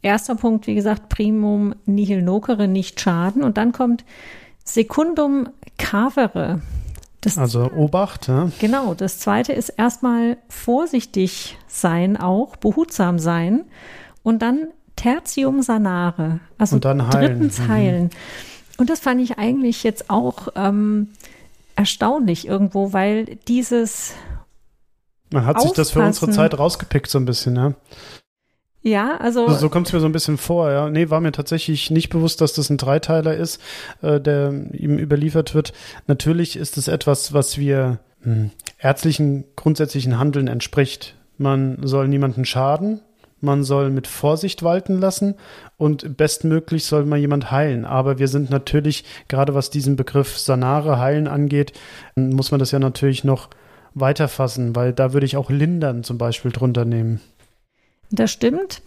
[0.00, 3.42] erster Punkt, wie gesagt, primum nihil nocere, nicht schaden.
[3.42, 4.04] Und dann kommt
[4.64, 6.62] secundum cavere.
[7.20, 8.50] Das, also Obacht, ja.
[8.60, 8.94] Genau.
[8.94, 13.64] Das zweite ist erstmal vorsichtig sein, auch behutsam sein.
[14.22, 16.40] Und dann tertium sanare.
[16.58, 17.38] Also und dann heilen.
[17.38, 17.68] drittens mhm.
[17.68, 18.02] heilen.
[18.04, 18.10] Mhm.
[18.78, 21.08] Und das fand ich eigentlich jetzt auch ähm,
[21.76, 24.14] erstaunlich irgendwo, weil dieses.
[25.32, 27.74] Man hat sich das für unsere Zeit rausgepickt, so ein bisschen, ja.
[28.82, 29.46] Ja, also.
[29.48, 30.88] So, so kommt es mir so ein bisschen vor, ja.
[30.88, 33.60] Nee, war mir tatsächlich nicht bewusst, dass das ein Dreiteiler ist,
[34.00, 35.72] äh, der ihm überliefert wird.
[36.06, 41.14] Natürlich ist es etwas, was wir hm, ärztlichen grundsätzlichen Handeln entspricht.
[41.36, 43.00] Man soll niemanden schaden,
[43.40, 45.34] man soll mit Vorsicht walten lassen
[45.76, 47.84] und bestmöglich soll man jemand heilen.
[47.84, 51.72] Aber wir sind natürlich, gerade was diesen Begriff Sanare heilen angeht,
[52.14, 53.48] muss man das ja natürlich noch
[53.94, 57.20] weiterfassen, weil da würde ich auch lindern zum Beispiel drunter nehmen.
[58.10, 58.82] Das stimmt.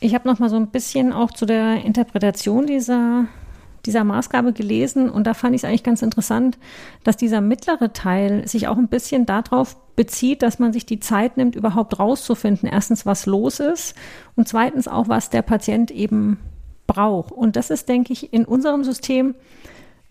[0.00, 3.26] Ich habe noch mal so ein bisschen auch zu der Interpretation dieser
[3.86, 6.58] dieser Maßgabe gelesen und da fand ich es eigentlich ganz interessant,
[7.04, 11.36] dass dieser mittlere Teil sich auch ein bisschen darauf bezieht, dass man sich die Zeit
[11.36, 13.94] nimmt, überhaupt rauszufinden, erstens, was los ist
[14.36, 16.38] und zweitens auch, was der Patient eben
[16.86, 17.32] braucht.
[17.32, 19.34] Und das ist, denke ich, in unserem System,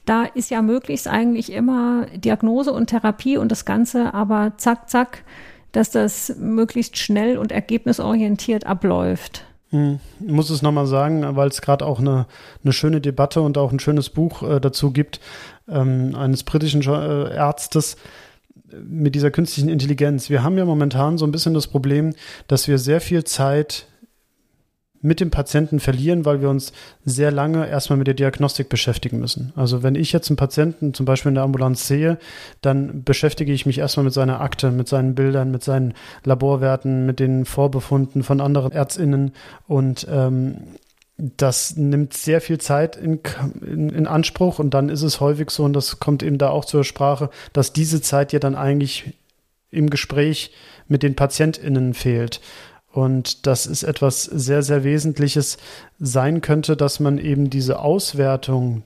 [0.05, 5.23] da ist ja möglichst eigentlich immer Diagnose und Therapie und das Ganze, aber zack, zack,
[5.71, 9.43] dass das möglichst schnell und ergebnisorientiert abläuft.
[9.69, 12.25] Hm, ich muss es nochmal sagen, weil es gerade auch eine,
[12.63, 15.19] eine schöne Debatte und auch ein schönes Buch äh, dazu gibt,
[15.67, 17.97] ähm, eines britischen äh, Ärztes
[18.71, 20.29] mit dieser künstlichen Intelligenz.
[20.29, 22.13] Wir haben ja momentan so ein bisschen das Problem,
[22.47, 23.87] dass wir sehr viel Zeit
[25.01, 26.73] mit dem Patienten verlieren, weil wir uns
[27.05, 29.53] sehr lange erstmal mit der Diagnostik beschäftigen müssen.
[29.55, 32.17] Also wenn ich jetzt einen Patienten zum Beispiel in der Ambulanz sehe,
[32.61, 35.93] dann beschäftige ich mich erstmal mit seiner Akte, mit seinen Bildern, mit seinen
[36.23, 39.33] Laborwerten, mit den Vorbefunden von anderen Ärztinnen
[39.67, 40.57] und ähm,
[41.17, 43.19] das nimmt sehr viel Zeit in,
[43.61, 46.63] in, in, Anspruch und dann ist es häufig so, und das kommt eben da auch
[46.63, 49.13] zur Sprache, dass diese Zeit ja dann eigentlich
[49.71, 50.51] im Gespräch
[50.87, 52.39] mit den PatientInnen fehlt.
[52.97, 55.59] Und das ist etwas sehr, sehr Wesentliches
[55.99, 58.81] sein könnte, dass man eben diese Auswertung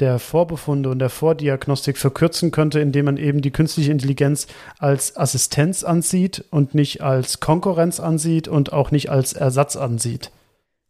[0.00, 4.48] der Vorbefunde und der Vordiagnostik verkürzen könnte, indem man eben die künstliche Intelligenz
[4.80, 10.32] als Assistenz ansieht und nicht als Konkurrenz ansieht und auch nicht als Ersatz ansieht.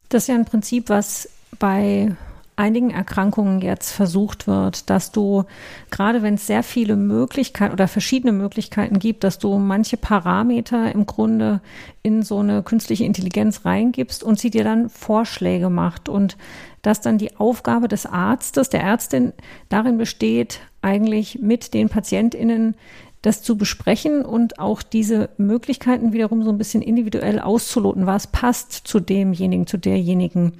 [0.08, 1.28] Das ist ja ein Prinzip, was
[1.58, 2.16] bei
[2.60, 5.44] einigen Erkrankungen jetzt versucht wird, dass du,
[5.90, 11.06] gerade wenn es sehr viele Möglichkeiten oder verschiedene Möglichkeiten gibt, dass du manche Parameter im
[11.06, 11.62] Grunde
[12.02, 16.36] in so eine künstliche Intelligenz reingibst und sie dir dann Vorschläge macht und
[16.82, 19.32] dass dann die Aufgabe des Arztes, der Ärztin
[19.70, 22.74] darin besteht, eigentlich mit den PatientInnen
[23.22, 28.72] das zu besprechen und auch diese Möglichkeiten wiederum so ein bisschen individuell auszuloten, was passt
[28.72, 30.52] zu demjenigen, zu derjenigen.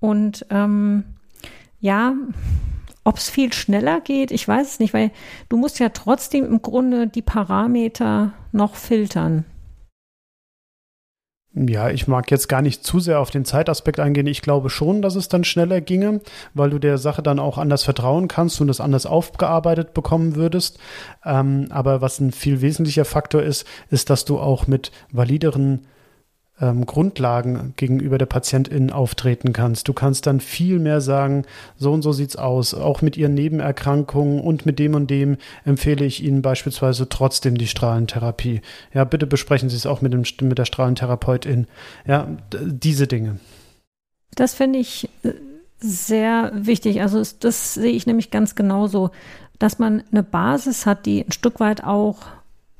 [0.00, 1.04] Und ähm,
[1.82, 2.14] ja,
[3.04, 5.10] ob es viel schneller geht, ich weiß es nicht, weil
[5.48, 9.44] du musst ja trotzdem im Grunde die Parameter noch filtern.
[11.54, 14.26] Ja, ich mag jetzt gar nicht zu sehr auf den Zeitaspekt eingehen.
[14.26, 16.22] Ich glaube schon, dass es dann schneller ginge,
[16.54, 20.78] weil du der Sache dann auch anders vertrauen kannst und es anders aufgearbeitet bekommen würdest.
[21.26, 25.86] Ähm, aber was ein viel wesentlicher Faktor ist, ist, dass du auch mit valideren
[26.62, 29.88] ähm, Grundlagen gegenüber der Patientin auftreten kannst.
[29.88, 31.44] Du kannst dann viel mehr sagen,
[31.76, 32.72] so und so sieht's aus.
[32.72, 37.66] Auch mit ihren Nebenerkrankungen und mit dem und dem empfehle ich Ihnen beispielsweise trotzdem die
[37.66, 38.62] Strahlentherapie.
[38.94, 41.66] Ja, bitte besprechen Sie es auch mit, dem, mit der Strahlentherapeutin.
[42.06, 43.40] Ja, diese Dinge.
[44.36, 45.32] Das finde ich äh,
[45.80, 47.02] sehr wichtig.
[47.02, 49.10] Also das sehe ich nämlich ganz genauso,
[49.58, 52.18] dass man eine Basis hat, die ein Stück weit auch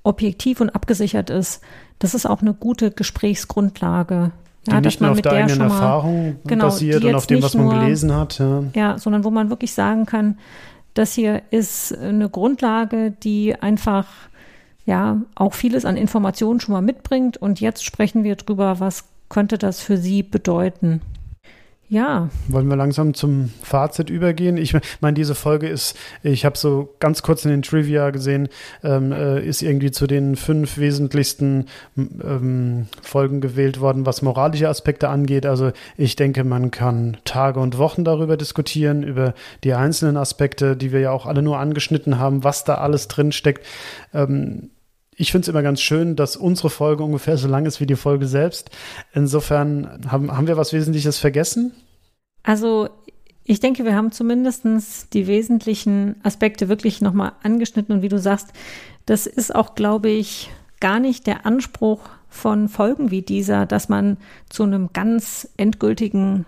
[0.02, 1.62] objektiv und abgesichert ist
[2.02, 4.32] das ist auch eine gute Gesprächsgrundlage.
[4.66, 7.66] Die ja, nicht nur auf der eigenen Erfahrung genau, basiert und auf dem, was man
[7.66, 8.38] nur, gelesen hat.
[8.38, 8.64] Ja.
[8.74, 10.38] ja, sondern wo man wirklich sagen kann,
[10.94, 14.06] das hier ist eine Grundlage, die einfach
[14.84, 17.36] ja auch vieles an Informationen schon mal mitbringt.
[17.36, 21.00] Und jetzt sprechen wir drüber, was könnte das für Sie bedeuten.
[21.92, 22.30] Ja.
[22.48, 24.56] Wollen wir langsam zum Fazit übergehen?
[24.56, 28.48] Ich meine, diese Folge ist, ich habe so ganz kurz in den Trivia gesehen,
[28.82, 31.66] ähm, äh, ist irgendwie zu den fünf wesentlichsten
[31.98, 35.44] ähm, Folgen gewählt worden, was moralische Aspekte angeht.
[35.44, 40.92] Also ich denke, man kann Tage und Wochen darüber diskutieren, über die einzelnen Aspekte, die
[40.92, 43.66] wir ja auch alle nur angeschnitten haben, was da alles drin steckt.
[44.14, 44.70] Ähm,
[45.22, 47.94] ich finde es immer ganz schön, dass unsere Folge ungefähr so lang ist wie die
[47.94, 48.70] Folge selbst.
[49.14, 51.72] Insofern haben, haben wir was Wesentliches vergessen?
[52.42, 52.88] Also
[53.44, 57.94] ich denke, wir haben zumindest die wesentlichen Aspekte wirklich nochmal angeschnitten.
[57.94, 58.48] Und wie du sagst,
[59.06, 60.50] das ist auch, glaube ich,
[60.80, 64.16] gar nicht der Anspruch von Folgen wie dieser, dass man
[64.50, 66.46] zu einem ganz endgültigen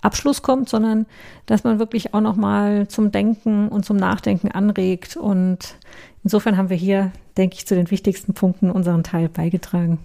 [0.00, 1.06] Abschluss kommt, sondern
[1.46, 5.16] dass man wirklich auch nochmal zum Denken und zum Nachdenken anregt.
[5.16, 5.76] Und
[6.22, 9.98] insofern haben wir hier, denke ich, zu den wichtigsten Punkten unseren Teil beigetragen.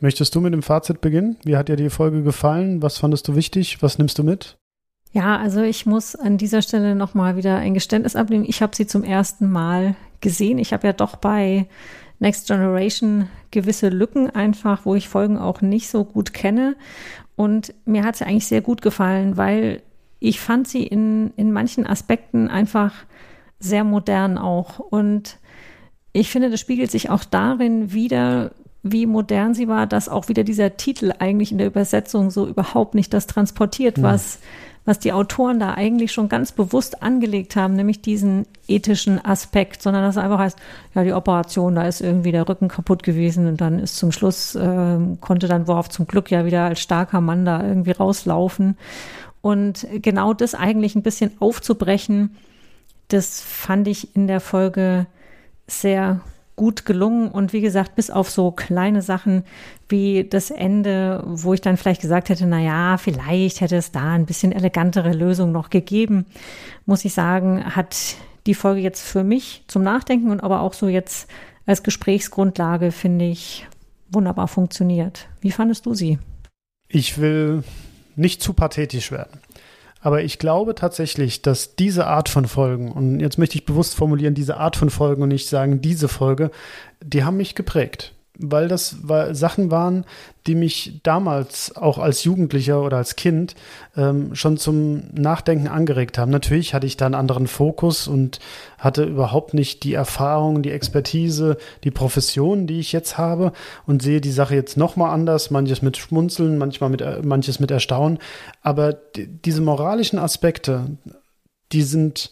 [0.00, 1.36] Möchtest du mit dem Fazit beginnen?
[1.44, 2.82] Wie hat dir die Folge gefallen?
[2.82, 3.82] Was fandest du wichtig?
[3.82, 4.56] Was nimmst du mit?
[5.12, 8.44] Ja, also ich muss an dieser Stelle nochmal wieder ein Geständnis ablegen.
[8.46, 10.58] Ich habe sie zum ersten Mal gesehen.
[10.58, 11.66] Ich habe ja doch bei
[12.20, 16.76] Next Generation gewisse Lücken einfach, wo ich Folgen auch nicht so gut kenne.
[17.34, 19.82] Und mir hat sie eigentlich sehr gut gefallen, weil
[20.20, 22.92] ich fand sie in, in manchen Aspekten einfach
[23.60, 24.78] sehr modern auch.
[24.78, 25.38] Und
[26.12, 28.50] ich finde, das spiegelt sich auch darin wieder,
[28.82, 32.94] wie modern sie war, dass auch wieder dieser Titel eigentlich in der Übersetzung so überhaupt
[32.94, 34.04] nicht das transportiert, ja.
[34.04, 34.40] was
[34.84, 40.02] was die Autoren da eigentlich schon ganz bewusst angelegt haben, nämlich diesen ethischen Aspekt, sondern
[40.02, 40.58] dass es einfach heißt,
[40.94, 44.54] ja, die Operation, da ist irgendwie der Rücken kaputt gewesen und dann ist zum Schluss,
[44.54, 48.76] äh, konnte dann Worf zum Glück ja wieder als starker Mann da irgendwie rauslaufen.
[49.42, 52.36] Und genau das eigentlich ein bisschen aufzubrechen,
[53.12, 55.06] das fand ich in der Folge
[55.66, 56.20] sehr
[56.56, 59.44] gut gelungen und wie gesagt, bis auf so kleine Sachen
[59.88, 64.12] wie das Ende, wo ich dann vielleicht gesagt hätte, na ja, vielleicht hätte es da
[64.12, 66.26] ein bisschen elegantere Lösung noch gegeben,
[66.84, 70.88] muss ich sagen, hat die Folge jetzt für mich zum Nachdenken und aber auch so
[70.88, 71.30] jetzt
[71.64, 73.66] als Gesprächsgrundlage finde ich
[74.10, 75.28] wunderbar funktioniert.
[75.40, 76.18] Wie fandest du sie?
[76.88, 77.62] Ich will
[78.16, 79.40] nicht zu pathetisch werden.
[80.00, 84.34] Aber ich glaube tatsächlich, dass diese Art von Folgen, und jetzt möchte ich bewusst formulieren,
[84.34, 86.50] diese Art von Folgen und nicht sagen diese Folge,
[87.02, 90.04] die haben mich geprägt weil das weil Sachen waren,
[90.46, 93.54] die mich damals auch als Jugendlicher oder als Kind
[93.96, 96.30] ähm, schon zum Nachdenken angeregt haben.
[96.30, 98.40] Natürlich hatte ich da einen anderen Fokus und
[98.78, 103.52] hatte überhaupt nicht die Erfahrung, die Expertise, die Profession, die ich jetzt habe
[103.86, 107.70] und sehe die Sache jetzt nochmal anders, manches mit Schmunzeln, manchmal mit, äh, manches mit
[107.70, 108.18] Erstaunen.
[108.62, 110.86] Aber diese moralischen Aspekte,
[111.72, 112.30] die sind,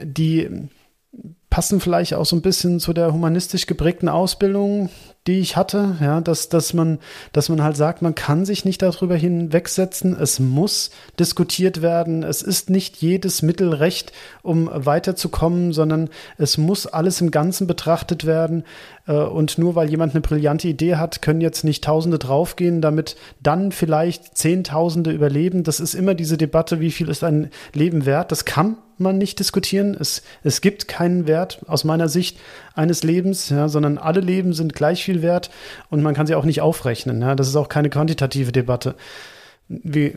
[0.00, 0.68] die
[1.54, 4.90] passen vielleicht auch so ein bisschen zu der humanistisch geprägten Ausbildung,
[5.26, 6.98] die ich hatte, ja, dass, dass man,
[7.32, 12.42] dass man halt sagt, man kann sich nicht darüber hinwegsetzen, es muss diskutiert werden, es
[12.42, 14.12] ist nicht jedes Mittel recht,
[14.42, 18.64] um weiterzukommen, sondern es muss alles im Ganzen betrachtet werden.
[19.06, 23.16] Äh, und nur weil jemand eine brillante Idee hat, können jetzt nicht Tausende draufgehen, damit
[23.42, 25.64] dann vielleicht Zehntausende überleben.
[25.64, 28.30] Das ist immer diese Debatte, wie viel ist ein Leben wert?
[28.30, 29.96] Das kann man nicht diskutieren.
[29.98, 32.38] Es, es gibt keinen Wert aus meiner Sicht
[32.74, 35.50] eines Lebens, ja, sondern alle Leben sind gleich viel wert
[35.90, 37.20] und man kann sie auch nicht aufrechnen.
[37.20, 37.34] Ja.
[37.34, 38.94] Das ist auch keine quantitative Debatte.
[39.66, 40.14] Wie,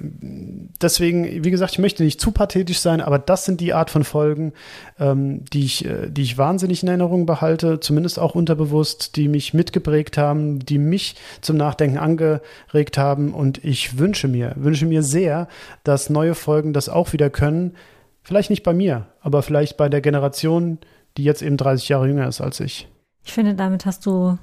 [0.82, 4.04] deswegen, wie gesagt, ich möchte nicht zu pathetisch sein, aber das sind die Art von
[4.04, 4.52] Folgen,
[5.00, 9.54] ähm, die, ich, äh, die ich wahnsinnig in Erinnerung behalte, zumindest auch unterbewusst, die mich
[9.54, 13.34] mitgeprägt haben, die mich zum Nachdenken angeregt haben.
[13.34, 15.48] Und ich wünsche mir, wünsche mir sehr,
[15.86, 17.72] dass neue Folgen das auch wieder können,
[18.28, 20.80] Vielleicht nicht bei mir, aber vielleicht bei der Generation,
[21.16, 22.90] die jetzt eben 30 Jahre jünger ist als ich.
[23.24, 24.38] Ich finde, damit hast du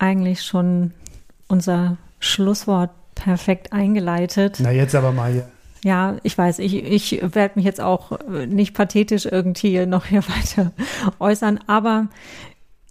[0.00, 0.92] eigentlich schon
[1.48, 4.58] unser Schlusswort perfekt eingeleitet.
[4.60, 5.48] Na, jetzt aber mal hier.
[5.82, 10.72] Ja, ich weiß, ich, ich werde mich jetzt auch nicht pathetisch irgendwie noch hier weiter
[11.18, 12.08] äußern, aber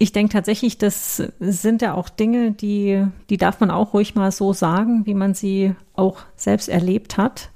[0.02, 4.32] ich denke tatsächlich, das sind ja auch Dinge, die, die darf man auch ruhig mal
[4.32, 7.50] so sagen, wie man sie auch selbst erlebt hat.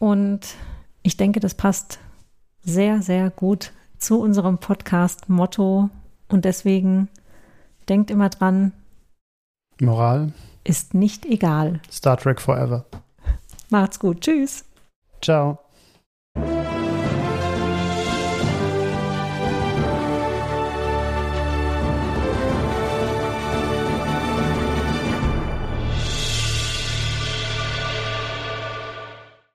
[0.00, 0.40] Und
[1.02, 2.00] ich denke, das passt
[2.62, 5.90] sehr, sehr gut zu unserem Podcast-Motto.
[6.28, 7.08] Und deswegen
[7.90, 8.72] denkt immer dran.
[9.80, 10.32] Moral
[10.64, 11.80] ist nicht egal.
[11.90, 12.86] Star Trek Forever.
[13.68, 14.20] Macht's gut.
[14.20, 14.64] Tschüss.
[15.20, 15.58] Ciao.